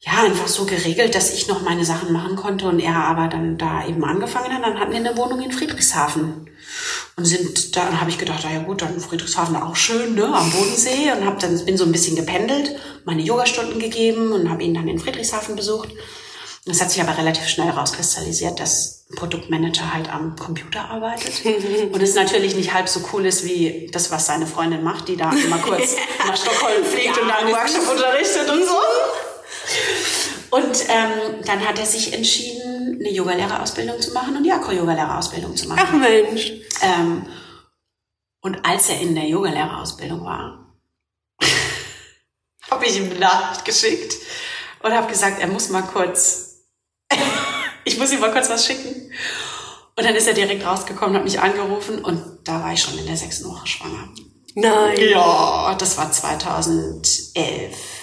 [0.00, 3.58] ja, einfach so geregelt, dass ich noch meine Sachen machen konnte und er aber dann
[3.58, 4.62] da eben angefangen hat.
[4.62, 6.48] Dann hatten wir eine Wohnung in Friedrichshafen
[7.16, 11.10] und sind da habe ich gedacht, ja gut, dann Friedrichshafen auch schön, ne, am Bodensee
[11.10, 14.86] und habe dann bin so ein bisschen gependelt, meine Yogastunden gegeben und habe ihn dann
[14.86, 15.88] in Friedrichshafen besucht.
[16.64, 21.42] Das hat sich aber relativ schnell rauskristallisiert, dass ein Produktmanager halt am Computer arbeitet
[21.92, 25.16] und es natürlich nicht halb so cool ist wie das, was seine Freundin macht, die
[25.16, 28.76] da immer kurz nach Stockholm fliegt ja, und da einen Workshop unterrichtet und so.
[30.50, 35.68] Und ähm, dann hat er sich entschieden, eine Yogalehrerausbildung zu machen und die Akro-Yogalehrerausbildung zu
[35.68, 35.80] machen.
[35.82, 36.52] Ach Mensch.
[36.82, 37.26] Ähm,
[38.40, 40.74] und als er in der Yogalehrerausbildung war,
[42.70, 44.14] habe ich ihm eine Nachricht geschickt
[44.82, 46.62] und habe gesagt, er muss mal kurz,
[47.84, 49.12] ich muss ihm mal kurz was schicken.
[49.96, 53.06] Und dann ist er direkt rausgekommen, hat mich angerufen und da war ich schon in
[53.06, 54.08] der sechsten Woche schwanger.
[54.54, 54.96] Nein.
[55.10, 57.97] Ja, das war 2011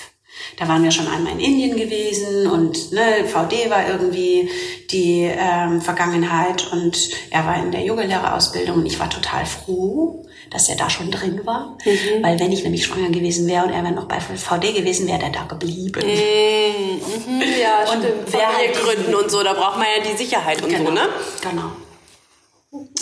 [0.57, 4.49] da waren wir schon einmal in Indien gewesen und ne, VD war irgendwie
[4.91, 10.69] die ähm, Vergangenheit und er war in der Yogalehrerausbildung und ich war total froh, dass
[10.69, 12.23] er da schon drin war, mhm.
[12.23, 15.23] weil wenn ich nämlich schwanger gewesen wäre und er wäre noch bei VD gewesen, wäre
[15.23, 16.01] er da geblieben.
[16.05, 17.35] Mhm.
[17.35, 17.41] Mhm.
[17.61, 18.29] Ja, und stimmt.
[18.29, 21.09] Familiengründen und so, da braucht man ja die Sicherheit und genau, so, ne?
[21.41, 21.71] Genau.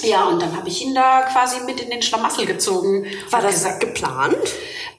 [0.02, 3.06] Ja, und dann habe ich ihn da quasi mit in den Schlamassel gezogen.
[3.30, 4.38] War das gesagt, geplant?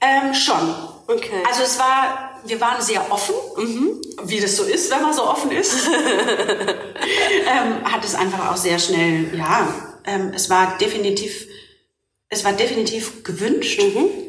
[0.00, 0.74] Ähm, schon.
[1.06, 1.42] Okay.
[1.46, 4.00] Also es war, wir waren sehr offen, mhm.
[4.24, 5.86] wie das so ist, wenn man so offen ist.
[5.88, 9.68] ähm, hat es einfach auch sehr schnell, ja,
[10.06, 11.46] ähm, es war definitiv,
[12.28, 13.80] es war definitiv gewünscht.
[13.82, 14.23] Mhm.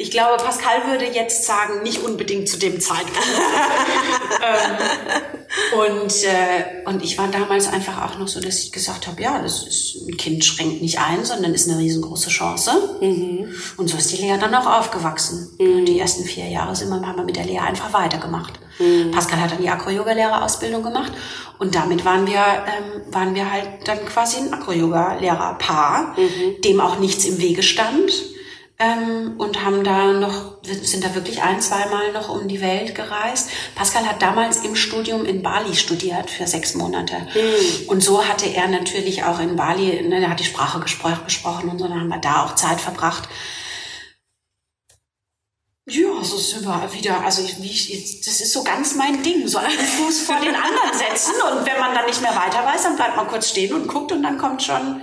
[0.00, 3.18] Ich glaube, Pascal würde jetzt sagen, nicht unbedingt zu dem Zeitpunkt.
[4.42, 9.20] ähm, und, äh, und ich war damals einfach auch noch so, dass ich gesagt habe,
[9.20, 12.96] ja, das ist, ein Kind schränkt nicht ein, sondern ist eine riesengroße Chance.
[13.02, 13.54] Mhm.
[13.76, 15.50] Und so ist die Lea dann auch aufgewachsen.
[15.58, 15.84] Mhm.
[15.84, 18.58] Die ersten vier Jahre sind wir, haben wir mit der Lea einfach weitergemacht.
[18.78, 19.10] Mhm.
[19.10, 21.12] Pascal hat dann die Akro-Yoga-Lehrerausbildung gemacht
[21.58, 26.62] und damit waren wir, ähm, waren wir halt dann quasi ein Akro-Yoga-Lehrer-Paar, mhm.
[26.62, 28.29] dem auch nichts im Wege stand
[28.80, 33.50] ähm, und haben da noch, sind da wirklich ein, zweimal noch um die Welt gereist.
[33.74, 37.14] Pascal hat damals im Studium in Bali studiert für sechs Monate.
[37.34, 37.88] Mhm.
[37.88, 41.78] Und so hatte er natürlich auch in Bali, ne, er hat die Sprache gesprochen und
[41.78, 43.28] so, dann haben wir da auch Zeit verbracht.
[45.86, 49.58] Ja, so sind wir wieder, also ich, ich, das ist so ganz mein Ding, so
[49.58, 52.96] einen Fuß vor den anderen setzen und wenn man dann nicht mehr weiter weiß, dann
[52.96, 55.02] bleibt man kurz stehen und guckt und dann kommt schon,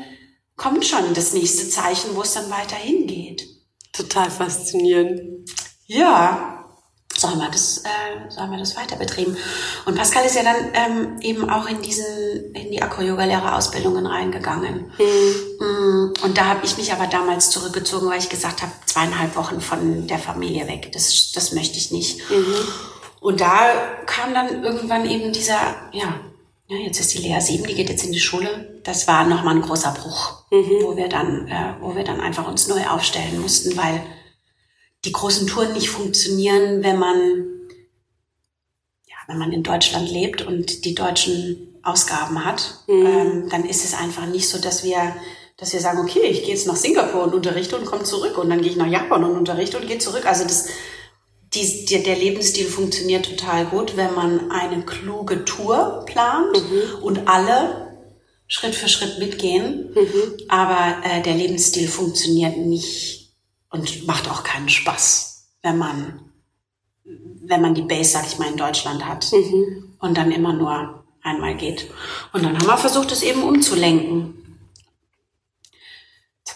[0.56, 3.57] kommt schon das nächste Zeichen, wo es dann weiter hingeht.
[3.94, 5.50] Total faszinierend.
[5.86, 6.58] Ja,
[7.18, 9.36] so haben wir das, äh, so haben wir das weiter betrieben.
[9.86, 12.06] Und Pascal ist ja dann ähm, eben auch in diesen,
[12.54, 14.92] in die Akro-Yoga-Lehrerausbildungen reingegangen.
[15.00, 16.14] Mhm.
[16.22, 20.06] Und da habe ich mich aber damals zurückgezogen, weil ich gesagt habe, zweieinhalb Wochen von
[20.06, 20.92] der Familie weg.
[20.94, 22.20] Das, das möchte ich nicht.
[22.30, 22.56] Mhm.
[23.20, 23.72] Und da
[24.06, 26.20] kam dann irgendwann eben dieser, ja,
[26.70, 28.80] ja, jetzt ist die Lea sieben, die geht jetzt in die Schule.
[28.84, 30.84] Das war nochmal ein großer Bruch, mhm.
[30.84, 34.02] wo wir dann, äh, wo wir dann einfach uns neu aufstellen mussten, weil
[35.06, 37.16] die großen Touren nicht funktionieren, wenn man,
[39.06, 42.84] ja, wenn man in Deutschland lebt und die deutschen Ausgaben hat.
[42.88, 43.06] Mhm.
[43.06, 45.16] Ähm, dann ist es einfach nicht so, dass wir,
[45.56, 48.50] dass wir sagen, okay, ich gehe jetzt nach Singapur und unterrichte und komme zurück und
[48.50, 50.26] dann gehe ich nach Japan und unterrichte und gehe zurück.
[50.26, 50.68] Also das,
[51.54, 57.04] die, die, der Lebensstil funktioniert total gut, wenn man eine kluge Tour plant mhm.
[57.04, 57.96] und alle
[58.48, 59.90] Schritt für Schritt mitgehen.
[59.94, 60.38] Mhm.
[60.50, 63.34] Aber äh, der Lebensstil funktioniert nicht
[63.70, 66.22] und macht auch keinen Spaß, wenn man,
[67.04, 69.96] wenn man die Base, sag ich mal, in Deutschland hat mhm.
[70.00, 71.90] und dann immer nur einmal geht.
[72.34, 74.47] Und dann haben wir versucht, es eben umzulenken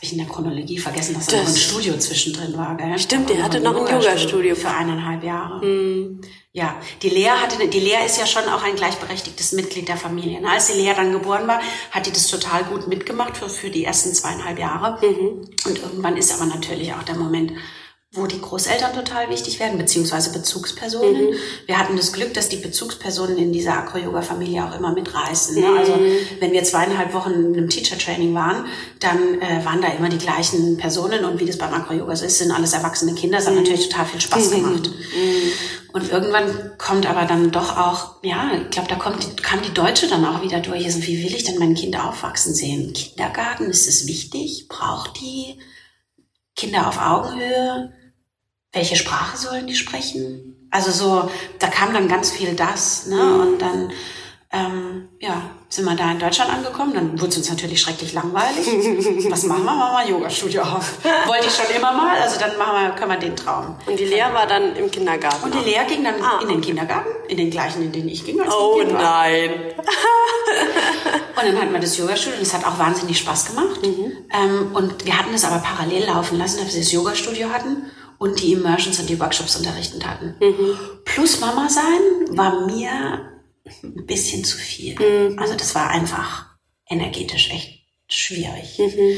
[0.01, 2.75] habe ich in der Chronologie vergessen, dass da noch ein Studio zwischendrin war.
[2.75, 2.97] Gell?
[2.97, 4.55] Stimmt, der hatte noch ein Yoga-Studio.
[4.55, 5.63] Für eineinhalb Jahre.
[5.63, 6.21] Mhm.
[6.53, 10.41] Ja, die Lea hatte, die Lea ist ja schon auch ein gleichberechtigtes Mitglied der Familie.
[10.43, 11.61] Als die Lea dann geboren war,
[11.91, 14.97] hat die das total gut mitgemacht für, für die ersten zweieinhalb Jahre.
[15.05, 15.47] Mhm.
[15.67, 17.51] Und irgendwann ist aber natürlich auch der Moment,
[18.13, 21.29] wo die Großeltern total wichtig werden, beziehungsweise Bezugspersonen.
[21.29, 21.35] Mhm.
[21.65, 25.55] Wir hatten das Glück, dass die Bezugspersonen in dieser Acro-Yoga-Familie auch immer mitreißen.
[25.57, 25.79] Ne?
[25.79, 26.17] Also mhm.
[26.41, 28.65] wenn wir zweieinhalb Wochen in einem Teacher-Training waren,
[28.99, 32.39] dann äh, waren da immer die gleichen Personen und wie das beim Acro-Yoga so ist,
[32.39, 33.37] sind alles erwachsene Kinder.
[33.37, 33.61] Das hat mhm.
[33.61, 34.55] natürlich total viel Spaß mhm.
[34.55, 34.89] gemacht.
[34.89, 35.93] Mhm.
[35.93, 40.09] Und irgendwann kommt aber dann doch auch, ja, ich glaube, da kommt, kam die Deutsche
[40.09, 40.83] dann auch wieder durch.
[40.83, 42.91] Also wie will ich denn mein Kind aufwachsen sehen?
[42.91, 44.67] Kindergarten, ist es wichtig?
[44.67, 45.57] Braucht die
[46.57, 47.93] Kinder auf Augenhöhe?
[48.73, 50.67] Welche Sprache sollen die sprechen?
[50.71, 51.29] Also so,
[51.59, 53.17] da kam dann ganz viel das, ne?
[53.17, 53.39] Mhm.
[53.41, 53.91] Und dann,
[54.53, 56.93] ähm, ja, sind wir da in Deutschland angekommen.
[56.93, 58.67] Dann wurde es uns natürlich schrecklich langweilig.
[59.29, 59.73] Was machen wir?
[59.73, 61.03] Machen wir Yoga-Studio auf.
[61.27, 62.17] Wollte ich schon immer mal.
[62.17, 63.75] Also dann machen wir, können wir den Traum.
[63.85, 65.43] Und die Lea war dann im Kindergarten.
[65.43, 66.39] Und die Lea ging dann ah.
[66.41, 68.39] in den Kindergarten, in den gleichen, in den ich ging.
[68.41, 69.51] Als oh kind nein.
[71.35, 73.81] und dann hatten wir das Yoga-Studio und es hat auch wahnsinnig Spaß gemacht.
[73.81, 74.11] Mhm.
[74.33, 78.39] Ähm, und wir hatten es aber parallel laufen lassen, dass wir das Yoga-Studio hatten und
[78.39, 80.35] die Immersions und die Workshops unterrichten hatten.
[80.39, 80.77] Mhm.
[81.05, 83.31] Plus Mama sein war mir
[83.81, 84.93] ein bisschen zu viel.
[84.93, 85.39] Mhm.
[85.39, 86.45] Also das war einfach
[86.87, 88.77] energetisch echt schwierig.
[88.77, 89.15] Mhm.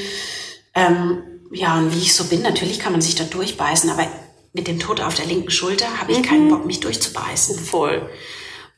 [0.73, 4.07] Ähm, ja, und wie ich so bin, natürlich kann man sich da durchbeißen, aber
[4.53, 6.23] mit dem Tod auf der linken Schulter habe ich mhm.
[6.23, 7.59] keinen Bock, mich durchzubeißen.
[7.59, 8.09] Voll.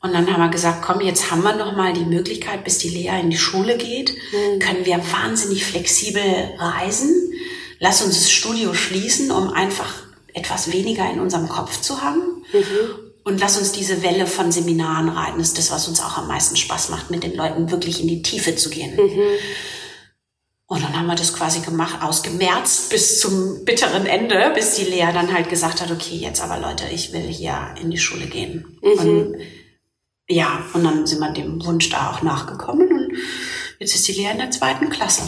[0.02, 2.88] Und dann haben wir gesagt, komm, jetzt haben wir noch mal die Möglichkeit, bis die
[2.88, 4.58] Lea in die Schule geht, mhm.
[4.58, 6.24] können wir wahnsinnig flexibel
[6.58, 7.14] reisen.
[7.78, 10.05] Lass uns das Studio schließen, um einfach
[10.36, 12.44] etwas weniger in unserem Kopf zu haben.
[12.52, 13.12] Mhm.
[13.24, 15.38] Und lass uns diese Welle von Seminaren reiten.
[15.38, 18.06] Das ist das, was uns auch am meisten Spaß macht, mit den Leuten wirklich in
[18.06, 18.94] die Tiefe zu gehen.
[18.94, 19.20] Mhm.
[20.66, 25.08] Und dann haben wir das quasi gemacht, ausgemerzt bis zum bitteren Ende, bis die Lea
[25.12, 28.78] dann halt gesagt hat, okay, jetzt aber Leute, ich will hier in die Schule gehen.
[28.82, 28.98] Mhm.
[28.98, 29.36] Und
[30.28, 33.16] ja, und dann sind wir dem Wunsch da auch nachgekommen und
[33.78, 35.22] jetzt ist die Lea in der zweiten Klasse.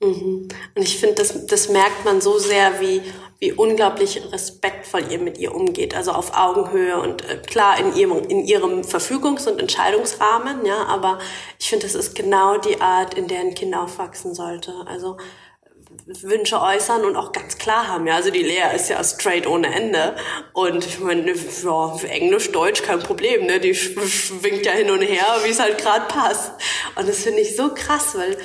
[0.00, 0.48] Mhm.
[0.74, 3.02] Und ich finde, das, das merkt man so sehr, wie
[3.42, 8.22] wie unglaublich respektvoll ihr mit ihr umgeht, also auf Augenhöhe und äh, klar in ihrem,
[8.28, 11.18] in ihrem Verfügungs- und Entscheidungsrahmen, ja, aber
[11.58, 14.72] ich finde, das ist genau die Art, in der ein Kind aufwachsen sollte.
[14.86, 15.16] Also
[16.06, 18.06] Wünsche äußern und auch ganz klar haben.
[18.06, 20.14] Ja, also die Lea ist ja straight ohne Ende.
[20.52, 23.58] Und ich meine, ja, Englisch, Deutsch, kein Problem, ne?
[23.58, 26.52] Die schwingt ja hin und her, wie es halt gerade passt.
[26.94, 28.36] Und das finde ich so krass, weil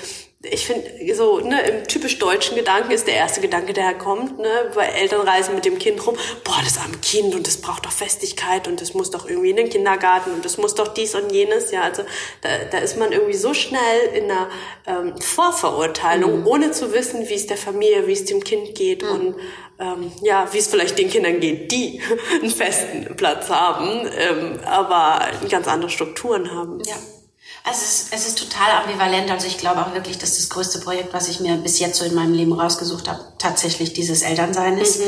[0.43, 4.71] ich finde, so ne, im typisch deutschen Gedanken ist der erste Gedanke, der kommt, ne,
[4.75, 7.91] weil Eltern reisen mit dem Kind rum, boah, das arme Kind und das braucht doch
[7.91, 11.31] Festigkeit und das muss doch irgendwie in den Kindergarten und das muss doch dies und
[11.31, 12.03] jenes, ja, also
[12.41, 14.49] da, da ist man irgendwie so schnell in einer
[14.85, 16.47] ähm, Vorverurteilung, mhm.
[16.47, 19.09] ohne zu wissen, wie es der Familie, wie es dem Kind geht mhm.
[19.09, 19.35] und
[19.79, 21.99] ähm, ja, wie es vielleicht den Kindern geht, die
[22.41, 26.79] einen festen Platz haben, ähm, aber ganz andere Strukturen haben.
[26.85, 26.95] Ja.
[27.67, 29.29] Also es ist, es ist total ambivalent.
[29.29, 32.05] Also ich glaube auch wirklich, dass das größte Projekt, was ich mir bis jetzt so
[32.05, 34.99] in meinem Leben rausgesucht habe, tatsächlich dieses Elternsein ist.
[34.99, 35.03] Mhm.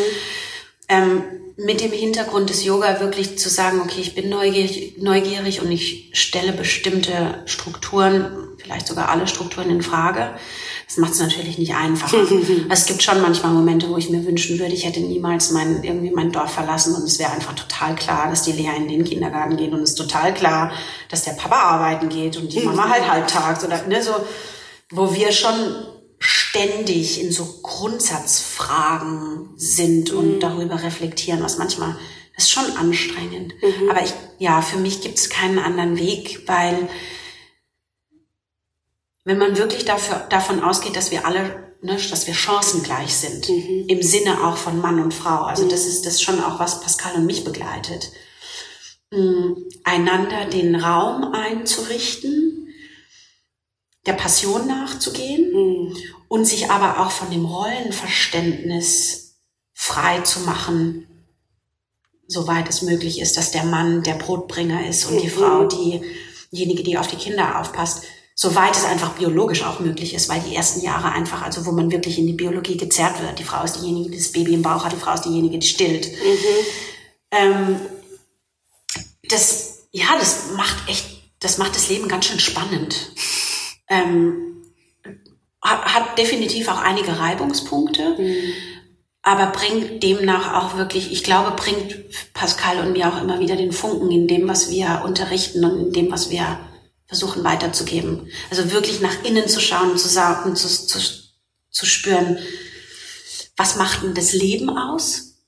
[0.89, 1.23] Ähm,
[1.55, 6.09] mit dem Hintergrund des Yoga wirklich zu sagen, okay, ich bin neugierig, neugierig und ich
[6.13, 10.35] stelle bestimmte Strukturen, vielleicht sogar alle Strukturen in Frage.
[10.87, 12.17] Das macht es natürlich nicht einfacher.
[12.17, 12.35] also
[12.69, 16.11] es gibt schon manchmal Momente, wo ich mir wünschen würde, ich hätte niemals mein, irgendwie
[16.11, 19.57] mein Dorf verlassen und es wäre einfach total klar, dass die Lea in den Kindergarten
[19.57, 20.71] geht und es ist total klar,
[21.09, 24.11] dass der Papa arbeiten geht und die Mama halt halbtags oder ne, so,
[24.91, 25.55] wo wir schon
[26.19, 30.39] ständig in so Grundsatzfragen sind und mhm.
[30.39, 31.95] darüber reflektieren, was manchmal
[32.37, 33.53] ist schon anstrengend.
[33.61, 33.89] Mhm.
[33.89, 36.87] Aber ich, ja, für mich gibt es keinen anderen Weg, weil
[39.29, 43.85] wenn man wirklich dafür, davon ausgeht, dass wir alle, ne, dass wir chancengleich sind, mhm.
[43.87, 45.69] im Sinne auch von Mann und Frau, also mhm.
[45.69, 48.11] das ist das schon auch, was Pascal und mich begleitet,
[49.11, 49.51] mm,
[49.83, 52.69] einander den Raum einzurichten,
[54.07, 55.95] der Passion nachzugehen mhm.
[56.27, 59.35] und sich aber auch von dem Rollenverständnis
[59.73, 61.07] frei zu machen,
[62.25, 65.39] soweit es möglich ist, dass der Mann der Brotbringer ist und die mhm.
[65.39, 68.05] Frau diejenige, die auf die Kinder aufpasst
[68.41, 71.91] soweit es einfach biologisch auch möglich ist, weil die ersten Jahre einfach, also wo man
[71.91, 73.37] wirklich in die Biologie gezerrt wird.
[73.37, 75.67] Die Frau ist diejenige, die das Baby im Bauch hat, die Frau ist diejenige, die
[75.67, 76.07] stillt.
[76.07, 76.37] Mhm.
[77.31, 77.75] Ähm,
[79.27, 81.05] das, ja, das macht echt,
[81.41, 83.11] das macht das Leben ganz schön spannend.
[83.89, 84.63] Ähm,
[85.61, 88.15] hat, hat definitiv auch einige Reibungspunkte.
[88.17, 88.53] Mhm
[89.21, 93.73] aber bringt demnach auch wirklich, ich glaube, bringt Pascal und mir auch immer wieder den
[93.73, 96.57] Funken in dem, was wir unterrichten und in dem, was wir
[97.09, 98.31] versuchen weiterzugeben.
[98.51, 100.99] Also wirklich nach innen zu schauen und zu, sagen, zu, zu,
[101.69, 102.37] zu spüren,
[103.57, 105.39] was macht denn das Leben aus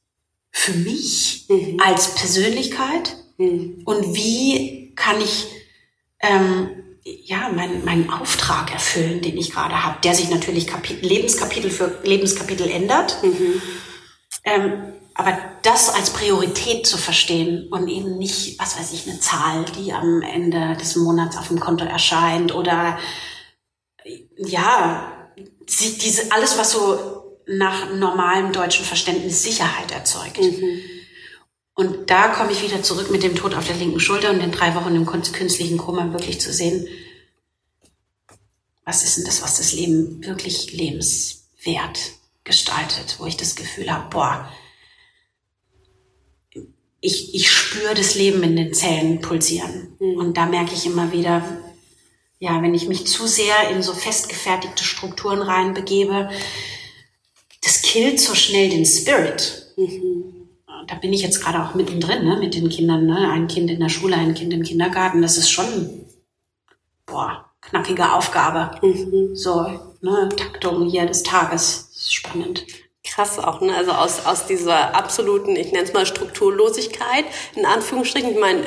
[0.51, 1.79] für mich mhm.
[1.79, 3.83] als Persönlichkeit mhm.
[3.85, 5.45] und wie kann ich
[6.19, 6.69] ähm,
[7.03, 11.99] ja meinen meinen Auftrag erfüllen, den ich gerade habe, der sich natürlich Kapitel, Lebenskapitel für
[12.03, 13.23] Lebenskapitel ändert.
[13.23, 13.61] Mhm.
[14.43, 19.65] Ähm, aber das als Priorität zu verstehen und eben nicht, was weiß ich, eine Zahl,
[19.77, 22.97] die am Ende des Monats auf dem Konto erscheint oder
[24.37, 25.11] ja,
[25.67, 30.39] diese, alles, was so nach normalem deutschen Verständnis Sicherheit erzeugt.
[30.39, 30.81] Mhm.
[31.73, 34.51] Und da komme ich wieder zurück mit dem Tod auf der linken Schulter und den
[34.51, 36.87] drei Wochen im künstlichen Koma wirklich zu sehen,
[38.85, 41.99] was ist denn das, was das Leben wirklich lebenswert
[42.43, 44.51] gestaltet, wo ich das Gefühl habe, boah,
[47.01, 49.95] ich, ich spüre das Leben in den Zellen pulsieren.
[49.99, 50.17] Mhm.
[50.17, 51.43] Und da merke ich immer wieder,
[52.39, 56.29] ja, wenn ich mich zu sehr in so festgefertigte Strukturen reinbegebe,
[57.63, 59.73] das killt so schnell den Spirit.
[59.77, 60.47] Mhm.
[60.87, 63.29] Da bin ich jetzt gerade auch mittendrin, ne, mit den Kindern, ne?
[63.31, 65.21] Ein Kind in der Schule, ein Kind im Kindergarten.
[65.21, 66.05] Das ist schon,
[67.05, 68.85] boah, knackige Aufgabe.
[68.85, 69.35] Mhm.
[69.35, 69.61] So,
[70.01, 71.89] ne, Taktung hier des Tages.
[72.09, 72.65] Spannend
[73.03, 73.75] krass auch, ne?
[73.75, 77.25] Also aus, aus dieser absoluten, ich nenne es mal Strukturlosigkeit,
[77.55, 78.31] in Anführungsstrichen.
[78.31, 78.63] Ich meine,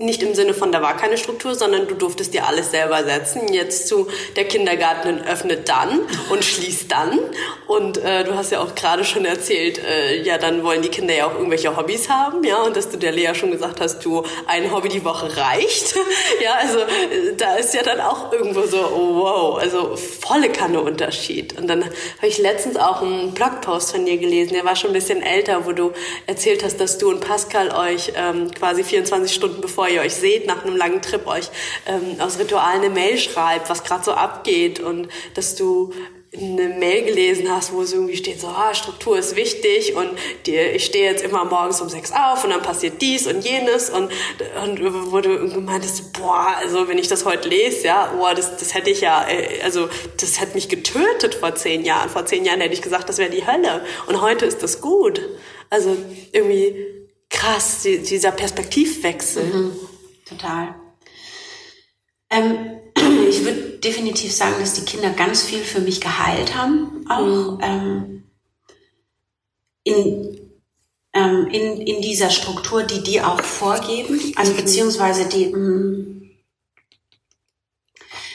[0.00, 3.52] nicht im Sinne von, da war keine Struktur, sondern du durftest dir alles selber setzen.
[3.52, 7.18] Jetzt zu, der Kindergarten öffnet dann und schließt dann.
[7.66, 11.16] Und äh, du hast ja auch gerade schon erzählt, äh, ja, dann wollen die Kinder
[11.16, 14.22] ja auch irgendwelche Hobbys haben, ja, und dass du der Lea schon gesagt hast, du,
[14.46, 15.96] ein Hobby die Woche reicht.
[16.44, 20.80] ja, also äh, da ist ja dann auch irgendwo so, oh, wow, also volle Kanne
[20.80, 21.58] Unterschied.
[21.58, 24.94] Und dann habe ich letztens auch einen Blogpost von dir gelesen, der war schon ein
[24.94, 25.90] bisschen älter, wo du
[26.28, 30.14] erzählt hast, dass du und Pascal euch ähm, quasi 24 Stunden bevor bevor ihr euch
[30.14, 31.50] seht nach einem langen Trip, euch
[31.86, 35.92] ähm, aus Ritualen eine Mail schreibt, was gerade so abgeht und dass du
[36.36, 40.10] eine Mail gelesen hast, wo es irgendwie steht, so, ah, Struktur ist wichtig und
[40.44, 43.88] die, ich stehe jetzt immer morgens um sechs auf und dann passiert dies und jenes
[43.88, 44.10] und,
[44.62, 48.58] und wo du irgendwie meintest, boah, also wenn ich das heute lese, ja, boah, das,
[48.58, 49.88] das hätte ich ja, äh, also
[50.20, 52.10] das hätte mich getötet vor zehn Jahren.
[52.10, 55.22] Vor zehn Jahren hätte ich gesagt, das wäre die Hölle und heute ist das gut.
[55.70, 55.96] Also
[56.32, 56.97] irgendwie
[57.30, 59.44] krass, die, dieser Perspektivwechsel.
[59.44, 59.72] Mhm,
[60.28, 60.74] total.
[62.30, 62.80] Ähm,
[63.28, 67.58] ich würde definitiv sagen, dass die Kinder ganz viel für mich geheilt haben, auch mhm.
[67.62, 68.24] ähm,
[69.84, 70.50] in,
[71.14, 76.18] ähm, in, in dieser Struktur, die die auch vorgeben, also beziehungsweise die, mh, mm,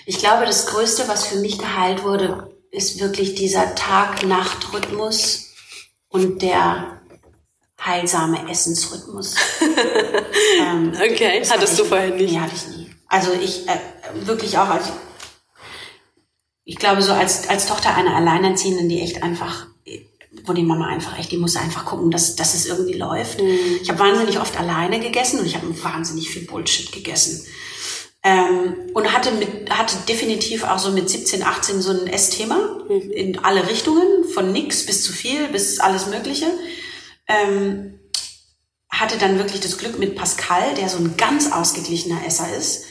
[0.05, 5.53] ich glaube, das Größte, was für mich geheilt wurde, ist wirklich dieser Tag-Nacht-Rhythmus
[6.09, 7.02] und der
[7.85, 9.35] heilsame Essensrhythmus.
[10.59, 12.31] ähm, okay, hattest du vorher nicht?
[12.31, 12.89] Nee, hatte ich nie.
[13.07, 13.77] Also ich äh,
[14.25, 14.85] wirklich auch, als
[16.65, 19.67] ich glaube so als, als Tochter einer Alleinerziehenden, die echt einfach,
[20.45, 23.41] wo die Mama einfach echt, die muss einfach gucken, dass, dass es irgendwie läuft.
[23.41, 23.79] Mhm.
[23.81, 27.45] Ich habe wahnsinnig oft alleine gegessen und ich habe wahnsinnig viel Bullshit gegessen.
[28.25, 33.11] Ähm, und hatte mit, hatte definitiv auch so mit 17, 18 so ein Essthema mhm.
[33.11, 36.47] in alle Richtungen, von nix bis zu viel, bis alles Mögliche
[37.27, 37.99] ähm,
[38.89, 42.85] hatte dann wirklich das Glück mit Pascal, der so ein ganz ausgeglichener Esser ist,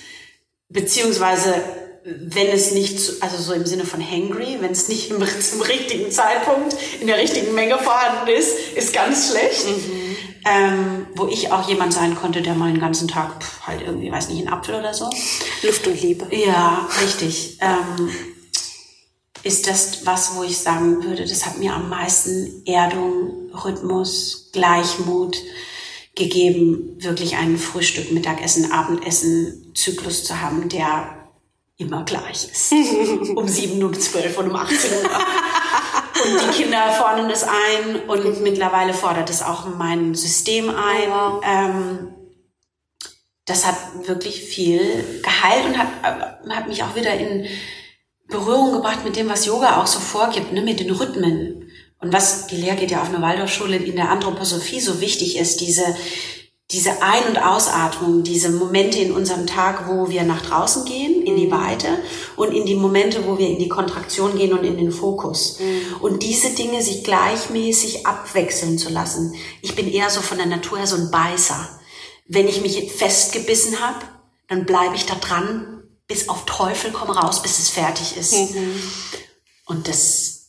[0.69, 1.55] beziehungsweise
[2.05, 6.11] wenn es nicht, also so im Sinne von hangry, wenn es nicht im, zum richtigen
[6.11, 9.67] Zeitpunkt in der richtigen Menge vorhanden ist, ist ganz schlecht.
[9.67, 10.17] Mhm.
[10.45, 14.11] Ähm, wo ich auch jemand sein konnte, der mal den ganzen Tag pff, halt irgendwie,
[14.11, 15.09] weiß nicht, einen Apfel oder so.
[15.63, 16.27] Luft und Liebe.
[16.35, 17.59] Ja, richtig.
[17.61, 18.11] Ähm,
[19.43, 25.37] ist das was, wo ich sagen würde, das hat mir am meisten Erdung, Rhythmus, Gleichmut
[26.15, 31.23] gegeben, wirklich einen Frühstück, Mittagessen, Abendessen, Zyklus zu haben, der
[31.77, 32.73] immer gleich ist.
[33.37, 35.11] um 7 um 12 und um 18 Uhr.
[36.25, 41.09] und die Kinder fordern es ein und mittlerweile fordert es auch mein System ein.
[41.09, 41.43] Oh, wow.
[41.45, 42.15] ähm,
[43.47, 43.77] das hat
[44.07, 45.89] wirklich viel geheilt und hat,
[46.49, 47.49] hat mich auch wieder in
[48.33, 51.71] Berührung gebracht mit dem, was Yoga auch so vorgibt, ne, mit den Rhythmen.
[52.01, 55.61] Und was, die Lehre geht ja auf einer Waldorfschule in der Anthroposophie so wichtig ist,
[55.61, 55.85] diese,
[56.73, 61.37] diese Ein- und Ausatmung, diese Momente in unserem Tag, wo wir nach draußen gehen, in
[61.37, 61.53] die mhm.
[61.53, 61.89] Weite
[62.37, 65.61] und in die Momente, wo wir in die Kontraktion gehen und in den Fokus.
[65.61, 66.03] Mhm.
[66.03, 69.35] Und diese Dinge sich gleichmäßig abwechseln zu lassen.
[69.61, 71.69] Ich bin eher so von der Natur her so ein Beißer.
[72.27, 74.07] Wenn ich mich festgebissen habe,
[74.49, 75.72] dann bleibe ich da dran,
[76.13, 78.33] bis auf Teufel komm raus, bis es fertig ist.
[78.33, 78.83] Mhm.
[79.67, 80.49] Und das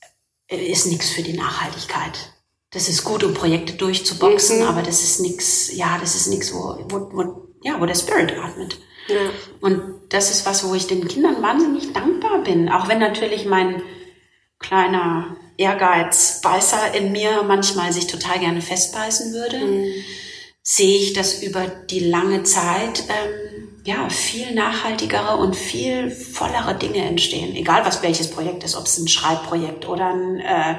[0.49, 2.33] ist nichts für die Nachhaltigkeit
[2.73, 4.67] das ist gut, um Projekte durchzuboxen, mhm.
[4.67, 8.33] aber das ist nichts, ja, das ist nichts, wo, wo, wo, ja, wo der Spirit
[8.37, 8.77] atmet.
[9.07, 9.29] Ja.
[9.61, 12.69] Und das ist was, wo ich den Kindern wahnsinnig dankbar bin.
[12.69, 13.83] Auch wenn natürlich mein
[14.59, 19.93] kleiner Ehrgeiz, Beißer in mir manchmal sich total gerne festbeißen würde, mhm.
[20.63, 23.42] sehe ich, dass über die lange Zeit ähm,
[23.85, 27.55] ja viel nachhaltigere und viel vollere Dinge entstehen.
[27.55, 30.75] Egal was welches Projekt ist, ob es ein Schreibprojekt oder ein äh,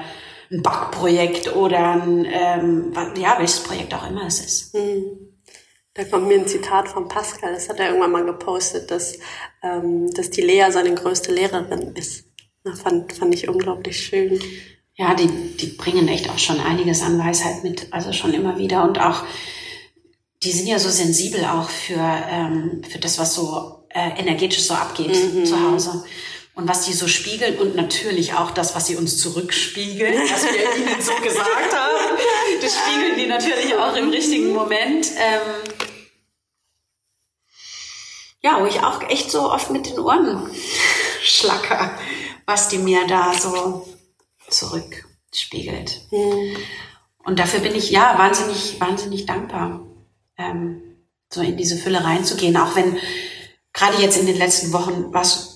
[0.51, 4.75] ein Backprojekt oder ein, ähm, ja, welches Projekt auch immer es ist.
[4.75, 5.35] Hm.
[5.95, 9.19] Da kommt mir ein Zitat von Pascal, das hat er irgendwann mal gepostet, dass,
[9.63, 12.25] ähm, dass die Lea seine größte Lehrerin ist.
[12.65, 14.41] Das fand, fand ich unglaublich schön.
[14.97, 18.85] Ja, die, die bringen echt auch schon einiges an Weisheit mit, also schon immer wieder
[18.85, 19.25] und auch,
[20.45, 24.75] die sind ja so sensibel auch für, ähm, für das, was so äh, energetisch so
[24.75, 25.47] abgeht mhm.
[25.47, 26.05] zu Hause
[26.55, 30.77] und was die so spiegeln und natürlich auch das, was sie uns zurückspiegeln, was wir
[30.77, 32.19] ihnen so gesagt haben.
[32.61, 35.07] Das spiegeln die natürlich auch im richtigen Moment.
[35.17, 35.41] Ähm
[38.41, 40.51] ja, wo ich auch echt so oft mit den Ohren
[41.23, 41.99] schlacker,
[42.45, 43.89] was die mir da so
[44.49, 46.03] zurückspiegelt.
[46.11, 46.57] Mhm.
[47.25, 49.81] Und dafür bin ich ja wahnsinnig, wahnsinnig dankbar,
[50.39, 50.83] ähm,
[51.33, 52.97] so in diese Fülle reinzugehen, auch wenn
[53.73, 55.55] gerade jetzt in den letzten Wochen was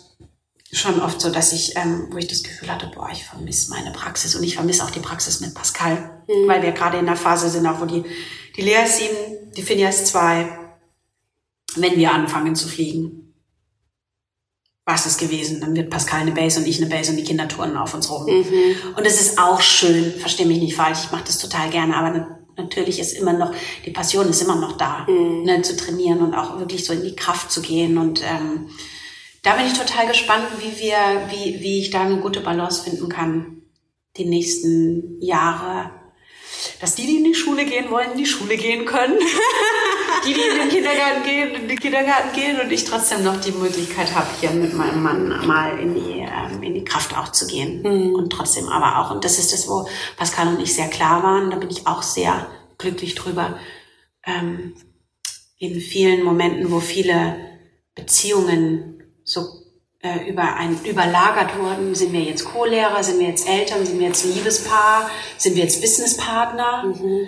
[0.70, 3.90] schon oft so, dass ich, ähm, wo ich das Gefühl hatte, boah, ich vermisse meine
[3.92, 6.46] Praxis und ich vermisse auch die Praxis mit Pascal, mhm.
[6.46, 8.04] weil wir gerade in der Phase sind, auch wo die,
[8.56, 10.46] die Lea ist sieben, die Finja ist zwei,
[11.76, 13.34] wenn wir anfangen zu fliegen.
[14.84, 15.60] Was ist gewesen?
[15.60, 18.10] Dann wird Pascal eine Base und ich eine Base und die Kinder turnen auf uns
[18.10, 18.24] rum.
[18.26, 18.94] Mhm.
[18.96, 22.37] Und es ist auch schön, verstehe mich nicht falsch, ich mache das total gerne, aber
[22.58, 23.54] natürlich ist immer noch,
[23.86, 25.44] die Passion ist immer noch da, mhm.
[25.44, 28.68] ne, zu trainieren und auch wirklich so in die Kraft zu gehen und ähm,
[29.42, 30.96] da bin ich total gespannt, wie wir,
[31.30, 33.62] wie, wie ich da eine gute Balance finden kann,
[34.16, 35.90] die nächsten Jahre.
[36.80, 39.18] Dass die, die in die Schule gehen wollen, in die Schule gehen können.
[40.24, 43.52] die, die in den Kindergarten gehen, in den Kindergarten gehen und ich trotzdem noch die
[43.52, 47.46] Möglichkeit habe, hier mit meinem Mann mal in die, ähm, in die Kraft auch zu
[47.46, 47.82] gehen.
[47.82, 48.14] Mhm.
[48.14, 51.50] Und trotzdem aber auch, und das ist das, wo Pascal und ich sehr klar waren,
[51.50, 52.48] da bin ich auch sehr
[52.78, 53.58] glücklich drüber,
[54.26, 54.74] ähm,
[55.58, 57.36] in vielen Momenten, wo viele
[57.94, 59.40] Beziehungen so
[60.00, 61.94] äh, über ein, überlagert wurden.
[61.94, 65.80] Sind wir jetzt Co-Lehrer, sind wir jetzt Eltern, sind wir jetzt Liebespaar, sind wir jetzt
[65.80, 66.84] Businesspartner?
[66.84, 67.26] Mhm.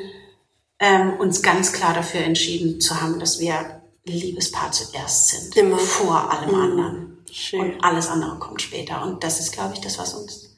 [0.80, 5.78] Ähm, uns ganz klar dafür entschieden zu haben, dass wir Liebespaar zuerst sind, Immer.
[5.78, 6.62] vor allem mhm.
[6.62, 7.24] anderen.
[7.30, 7.60] Schön.
[7.60, 9.02] Und alles andere kommt später.
[9.02, 10.56] Und das ist, glaube ich, das, was uns,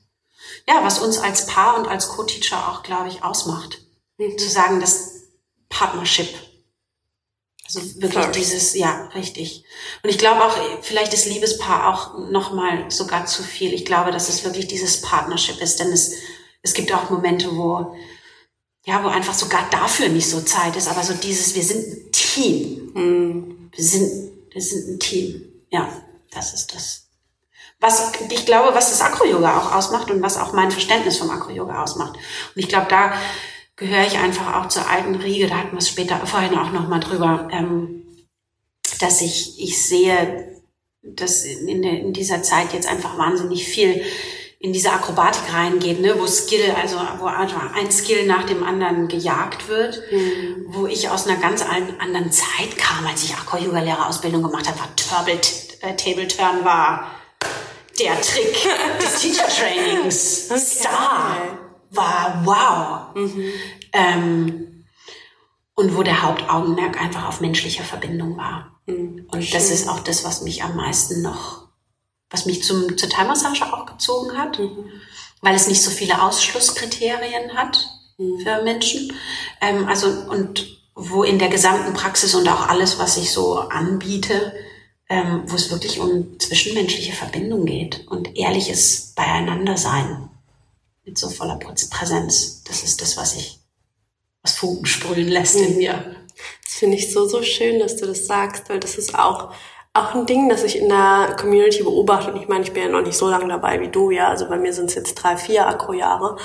[0.68, 3.82] ja, was uns als Paar und als Co-Teacher auch, glaube ich, ausmacht.
[4.18, 4.38] Mhm.
[4.38, 5.10] Zu sagen, dass
[5.68, 6.28] Partnership
[7.74, 8.38] also wirklich First.
[8.38, 9.64] dieses, ja, richtig.
[10.02, 13.72] Und ich glaube auch, vielleicht ist Liebespaar auch nochmal sogar zu viel.
[13.72, 16.12] Ich glaube, dass es wirklich dieses Partnership ist, denn es,
[16.62, 17.96] es gibt auch Momente, wo,
[18.84, 22.12] ja, wo einfach sogar dafür nicht so Zeit ist, aber so dieses, wir sind ein
[22.12, 22.90] Team.
[22.94, 23.70] Mhm.
[23.74, 25.44] Wir sind, wir sind ein Team.
[25.70, 25.88] Ja,
[26.32, 27.06] das ist das.
[27.80, 31.82] Was, ich glaube, was das Akro-Yoga auch ausmacht und was auch mein Verständnis vom Akro-Yoga
[31.82, 32.14] ausmacht.
[32.14, 33.12] Und ich glaube, da
[33.76, 37.00] gehöre ich einfach auch zur alten Riege, da hatten wir es später vorhin auch nochmal
[37.00, 38.04] drüber, ähm,
[39.00, 40.60] dass ich, ich sehe,
[41.02, 44.04] dass in, in dieser Zeit jetzt einfach wahnsinnig viel
[44.62, 49.68] in diese Akrobatik reingeht, ne, wo Skill, also wo ein Skill nach dem anderen gejagt
[49.68, 50.66] wird, mhm.
[50.68, 55.40] wo ich aus einer ganz anderen Zeit kam, als ich Akro-Yoga-Lehrerausbildung gemacht habe, war Turtle,
[55.80, 57.10] äh, Table Turn war
[57.98, 58.56] der Trick
[59.00, 60.46] des Teacher Trainings.
[60.48, 60.60] Okay.
[60.60, 61.58] Star
[61.90, 63.16] war wow.
[63.16, 63.52] Mhm.
[63.92, 64.84] Ähm,
[65.74, 68.80] und wo der Hauptaugenmerk einfach auf menschliche Verbindung war.
[68.86, 69.26] Mhm.
[69.28, 69.58] Und Schön.
[69.58, 71.61] das ist auch das, was mich am meisten noch,
[72.32, 74.90] was mich zum, zur Thai-Massage auch gezogen hat, mhm.
[75.40, 78.40] weil es nicht so viele Ausschlusskriterien hat mhm.
[78.40, 79.12] für Menschen.
[79.60, 84.52] Ähm, also, und wo in der gesamten Praxis und auch alles, was ich so anbiete,
[85.08, 90.30] ähm, wo es wirklich um zwischenmenschliche Verbindung geht und ehrliches Beieinandersein
[91.04, 92.62] mit so voller Präsenz.
[92.64, 93.58] Das ist das, was ich,
[94.42, 96.16] was Funken sprühen lässt in mir.
[96.64, 99.52] Das finde ich so, so schön, dass du das sagst, weil das ist auch,
[99.94, 102.32] auch ein Ding, das ich in der Community beobachte.
[102.32, 104.28] Und ich meine, ich bin ja noch nicht so lange dabei wie du, ja.
[104.28, 106.36] Also bei mir sind es jetzt drei, vier Akro-Jahre.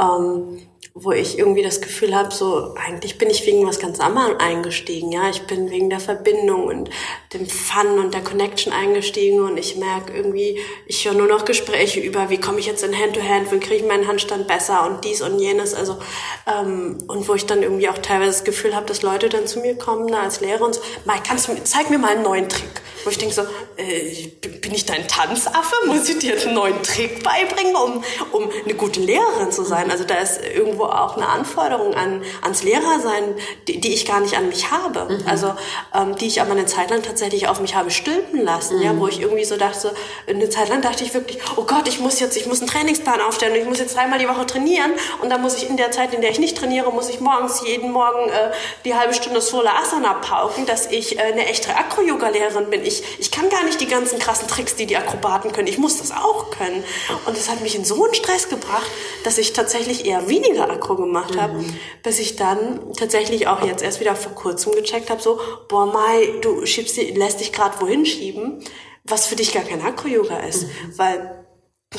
[0.00, 0.66] Ähm,
[0.98, 5.12] wo ich irgendwie das Gefühl habe, so eigentlich bin ich wegen was ganz anderem eingestiegen.
[5.12, 6.88] Ja, ich bin wegen der Verbindung und
[7.34, 12.00] dem Fun und der Connection eingestiegen und ich merke irgendwie, ich höre nur noch Gespräche
[12.00, 15.20] über, wie komme ich jetzt in Hand-to-Hand, wie kriege ich meinen Handstand besser und dies
[15.20, 15.74] und jenes.
[15.74, 15.98] Also
[16.46, 19.60] ähm, und wo ich dann irgendwie auch teilweise das Gefühl habe, dass Leute dann zu
[19.60, 22.22] mir kommen na, als Lehrer und so, Mike, kannst du mir, zeig mir mal einen
[22.22, 22.80] neuen Trick.
[23.04, 23.42] Wo ich denke so,
[23.76, 24.28] äh,
[24.62, 25.74] bin ich dein Tanzaffe?
[25.86, 29.90] Muss ich dir jetzt einen neuen Trick beibringen, um, um eine gute Lehrerin zu sein?
[29.90, 33.34] Also da ist irgendwo auch eine Anforderung an, ans Lehrersein,
[33.68, 35.06] die, die ich gar nicht an mich habe.
[35.08, 35.24] Mhm.
[35.26, 35.54] Also
[35.94, 38.82] ähm, die ich aber eine Zeit lang tatsächlich auf mich habe stülpen lassen, mhm.
[38.82, 39.94] ja, wo ich irgendwie so dachte,
[40.26, 43.20] eine Zeit lang dachte ich wirklich, oh Gott, ich muss jetzt, ich muss einen Trainingsplan
[43.20, 45.90] aufstellen und ich muss jetzt dreimal die Woche trainieren und dann muss ich in der
[45.90, 48.52] Zeit, in der ich nicht trainiere, muss ich morgens jeden Morgen äh,
[48.84, 52.84] die halbe Stunde Solar Asana pauken, dass ich äh, eine echte Acro-Yoga-Lehrerin bin.
[52.84, 55.68] Ich, ich kann gar nicht die ganzen krassen Tricks, die die Akrobaten können.
[55.68, 56.84] Ich muss das auch können.
[57.26, 58.90] Und das hat mich in so einen Stress gebracht,
[59.24, 61.40] dass ich tatsächlich eher weniger Akro gemacht mhm.
[61.40, 61.64] habe,
[62.02, 66.40] bis ich dann tatsächlich auch jetzt erst wieder vor kurzem gecheckt habe, so, boah, Mai,
[66.42, 68.62] du schiebst, lässt dich gerade wohin schieben,
[69.04, 70.64] was für dich gar kein Akro-Yoga ist.
[70.64, 70.98] Mhm.
[70.98, 71.46] Weil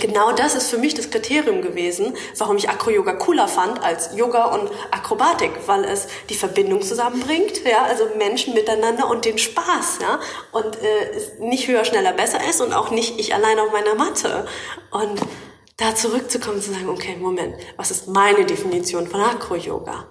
[0.01, 4.45] Genau das ist für mich das Kriterium gewesen, warum ich Acro-Yoga cooler fand als Yoga
[4.53, 10.19] und Akrobatik, weil es die Verbindung zusammenbringt, ja, also Menschen miteinander und den Spaß, ja,
[10.51, 14.45] und äh, nicht höher, schneller, besser ist und auch nicht ich allein auf meiner Matte.
[14.91, 15.21] Und
[15.77, 20.07] da zurückzukommen, zu sagen, okay, Moment, was ist meine Definition von Acro-Yoga?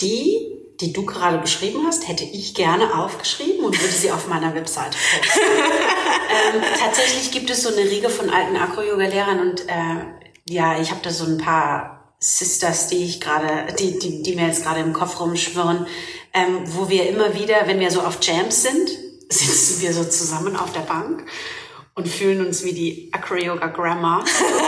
[0.00, 4.54] Die, die du gerade beschrieben hast, hätte ich gerne aufgeschrieben und würde sie auf meiner
[4.54, 5.40] Webseite posten.
[6.54, 10.04] ähm, tatsächlich gibt es so eine Riege von alten Acro-Yoga-Lehrern und äh,
[10.48, 14.46] ja, ich habe da so ein paar Sisters, die ich gerade, die, die, die mir
[14.46, 15.86] jetzt gerade im Kopf rumschwirren,
[16.32, 18.88] ähm, wo wir immer wieder, wenn wir so auf Jams sind,
[19.28, 21.26] sitzen wir so zusammen auf der Bank
[21.98, 24.24] und fühlen uns wie die Acro-Yoga Grammar,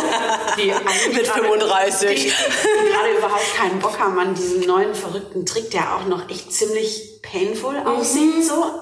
[0.59, 0.75] die
[1.15, 5.95] mit 35, die, die gerade überhaupt keinen Bock haben an diesen neuen verrückten Trick, der
[5.95, 7.87] auch noch echt ziemlich painful mhm.
[7.87, 8.81] aussieht, so.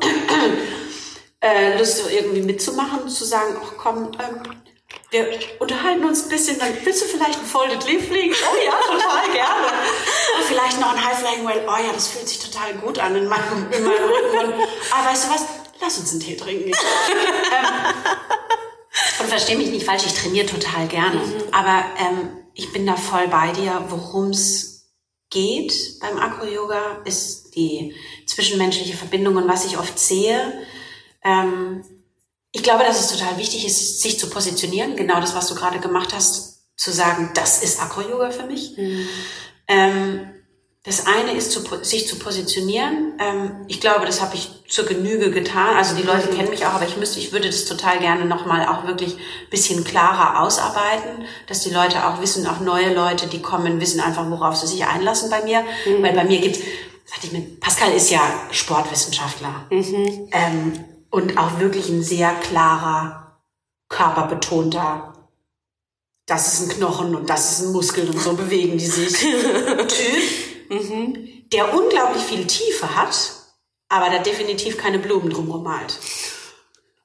[1.42, 4.42] äh, Lust irgendwie mitzumachen, zu sagen, ach komm, ähm,
[5.10, 5.28] wir
[5.58, 8.34] unterhalten uns ein bisschen, dann willst du vielleicht ein Folded Leaf fliegen?
[8.34, 9.66] Oh ja, total gerne.
[10.38, 11.64] Und vielleicht noch ein High Flying Whale.
[11.66, 14.38] Oh ja, das fühlt sich total gut an in meinem, in meinem Rücken.
[14.38, 14.54] Und,
[14.90, 15.44] ah, weißt du was?
[15.80, 16.68] lass uns einen Tee trinken.
[16.72, 18.37] ähm,
[19.20, 21.20] und verstehe mich nicht falsch, ich trainiere total gerne.
[21.20, 21.42] Mhm.
[21.52, 23.84] Aber ähm, ich bin da voll bei dir.
[23.88, 24.90] Worum es
[25.30, 27.94] geht beim Acro-Yoga, ist die
[28.26, 30.66] zwischenmenschliche Verbindung und was ich oft sehe.
[31.22, 31.84] Ähm,
[32.50, 34.96] ich glaube, dass es total wichtig ist, sich zu positionieren.
[34.96, 38.76] Genau das, was du gerade gemacht hast, zu sagen, das ist Acro-Yoga für mich.
[38.76, 39.08] Mhm.
[39.66, 40.30] Ähm,
[40.88, 43.12] das eine ist, zu, sich zu positionieren.
[43.18, 45.76] Ähm, ich glaube, das habe ich zur Genüge getan.
[45.76, 48.66] Also die Leute kennen mich auch, aber ich müsste, ich würde das total gerne nochmal
[48.66, 49.16] auch wirklich
[49.50, 54.28] bisschen klarer ausarbeiten, dass die Leute auch wissen, auch neue Leute, die kommen, wissen einfach,
[54.30, 55.62] worauf sie sich einlassen bei mir.
[55.86, 56.02] Mhm.
[56.02, 56.60] Weil bei mir gibt's,
[57.04, 60.28] sagte ich mit, Pascal ist ja Sportwissenschaftler mhm.
[60.32, 63.36] ähm, und auch wirklich ein sehr klarer,
[63.90, 65.12] körperbetonter
[66.28, 69.18] das ist ein Knochen und das ist ein Muskel und so bewegen die sich.
[69.18, 71.48] typ mhm.
[71.52, 73.16] der unglaublich viel Tiefe hat,
[73.88, 75.98] aber da definitiv keine Blumen drumherum malt.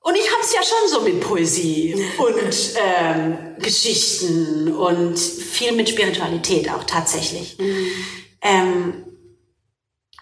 [0.01, 5.87] Und ich habe es ja schon so mit Poesie und ähm, Geschichten und viel mit
[5.87, 7.57] Spiritualität auch tatsächlich.
[7.57, 7.87] Mhm.
[8.41, 9.05] Ähm,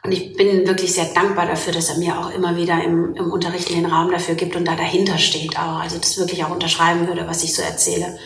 [0.03, 3.31] und ich bin wirklich sehr dankbar dafür, dass er mir auch immer wieder im, im
[3.31, 5.79] Unterricht den Raum dafür gibt und da dahinter steht auch.
[5.79, 8.17] Also das wirklich auch unterschreiben würde, was ich so erzähle.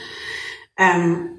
[0.78, 1.34] Ähm,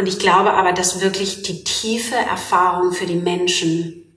[0.00, 4.16] und ich glaube aber, dass wirklich die tiefe Erfahrung für die Menschen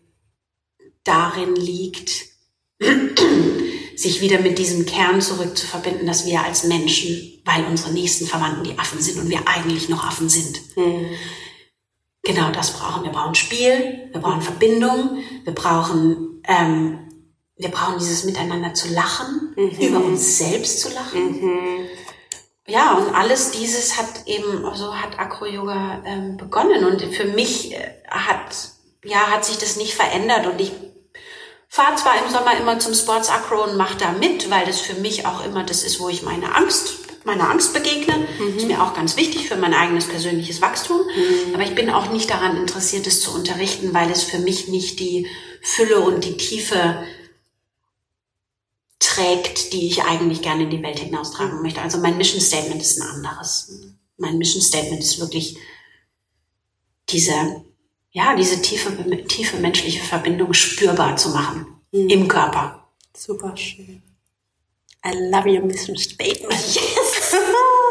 [1.04, 2.28] darin liegt,
[3.98, 8.80] sich wieder mit diesem Kern zurückzuverbinden, dass wir als Menschen, weil unsere nächsten Verwandten die
[8.80, 10.62] Affen sind und wir eigentlich noch Affen sind.
[10.78, 11.08] Mhm.
[12.22, 13.12] Genau das brauchen wir.
[13.12, 17.00] Wir brauchen Spiel, wir brauchen Verbindung, wir brauchen, ähm,
[17.58, 19.86] wir brauchen dieses Miteinander zu lachen, mhm.
[19.86, 21.42] über uns selbst zu lachen.
[21.42, 21.72] Mhm
[22.66, 26.86] ja, und alles dieses hat eben, so also hat Acro-Yoga ähm, begonnen.
[26.86, 28.70] Und für mich äh, hat,
[29.03, 30.47] ja, hat sich das nicht verändert.
[30.47, 30.72] Und ich
[31.68, 34.93] fahre zwar im Sommer immer zum Sports Acro und mache da mit, weil das für
[34.95, 38.28] mich auch immer das ist, wo ich meine Angst, meiner Angst begegne.
[38.39, 38.57] Mhm.
[38.57, 41.01] Ist mir auch ganz wichtig für mein eigenes persönliches Wachstum.
[41.01, 41.55] Mhm.
[41.55, 45.01] Aber ich bin auch nicht daran interessiert, es zu unterrichten, weil es für mich nicht
[45.01, 45.28] die
[45.61, 47.03] Fülle und die Tiefe
[49.04, 51.82] trägt, die ich eigentlich gerne in die Welt hinaustragen möchte.
[51.82, 53.72] Also mein Mission Statement ist ein anderes.
[54.18, 55.58] Mein Mission Statement ist wirklich
[57.10, 57.64] diese,
[58.12, 58.91] ja, diese tiefe,
[59.28, 62.10] tiefe menschliche Verbindung spürbar zu machen mhm.
[62.10, 62.88] im Körper.
[63.16, 64.01] Super schön.
[65.06, 66.54] I love your mission statement.
[66.54, 67.36] Yes.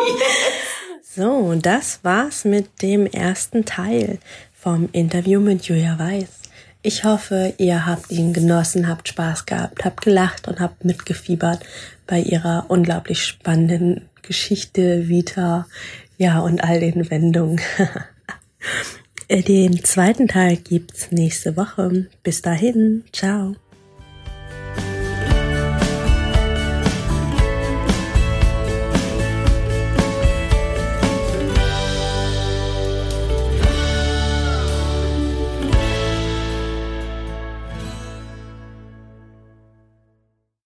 [0.07, 1.15] yes.
[1.15, 4.19] So, das war's mit dem ersten Teil
[4.59, 6.42] vom Interview mit Julia Weiß.
[6.85, 11.61] Ich hoffe, ihr habt ihn genossen, habt Spaß gehabt, habt gelacht und habt mitgefiebert
[12.09, 15.67] bei ihrer unglaublich spannenden Geschichte, Vita,
[16.19, 17.61] ja, und all den Wendungen.
[19.31, 22.09] den zweiten Teil gibt's nächste Woche.
[22.25, 23.55] Bis dahin, ciao.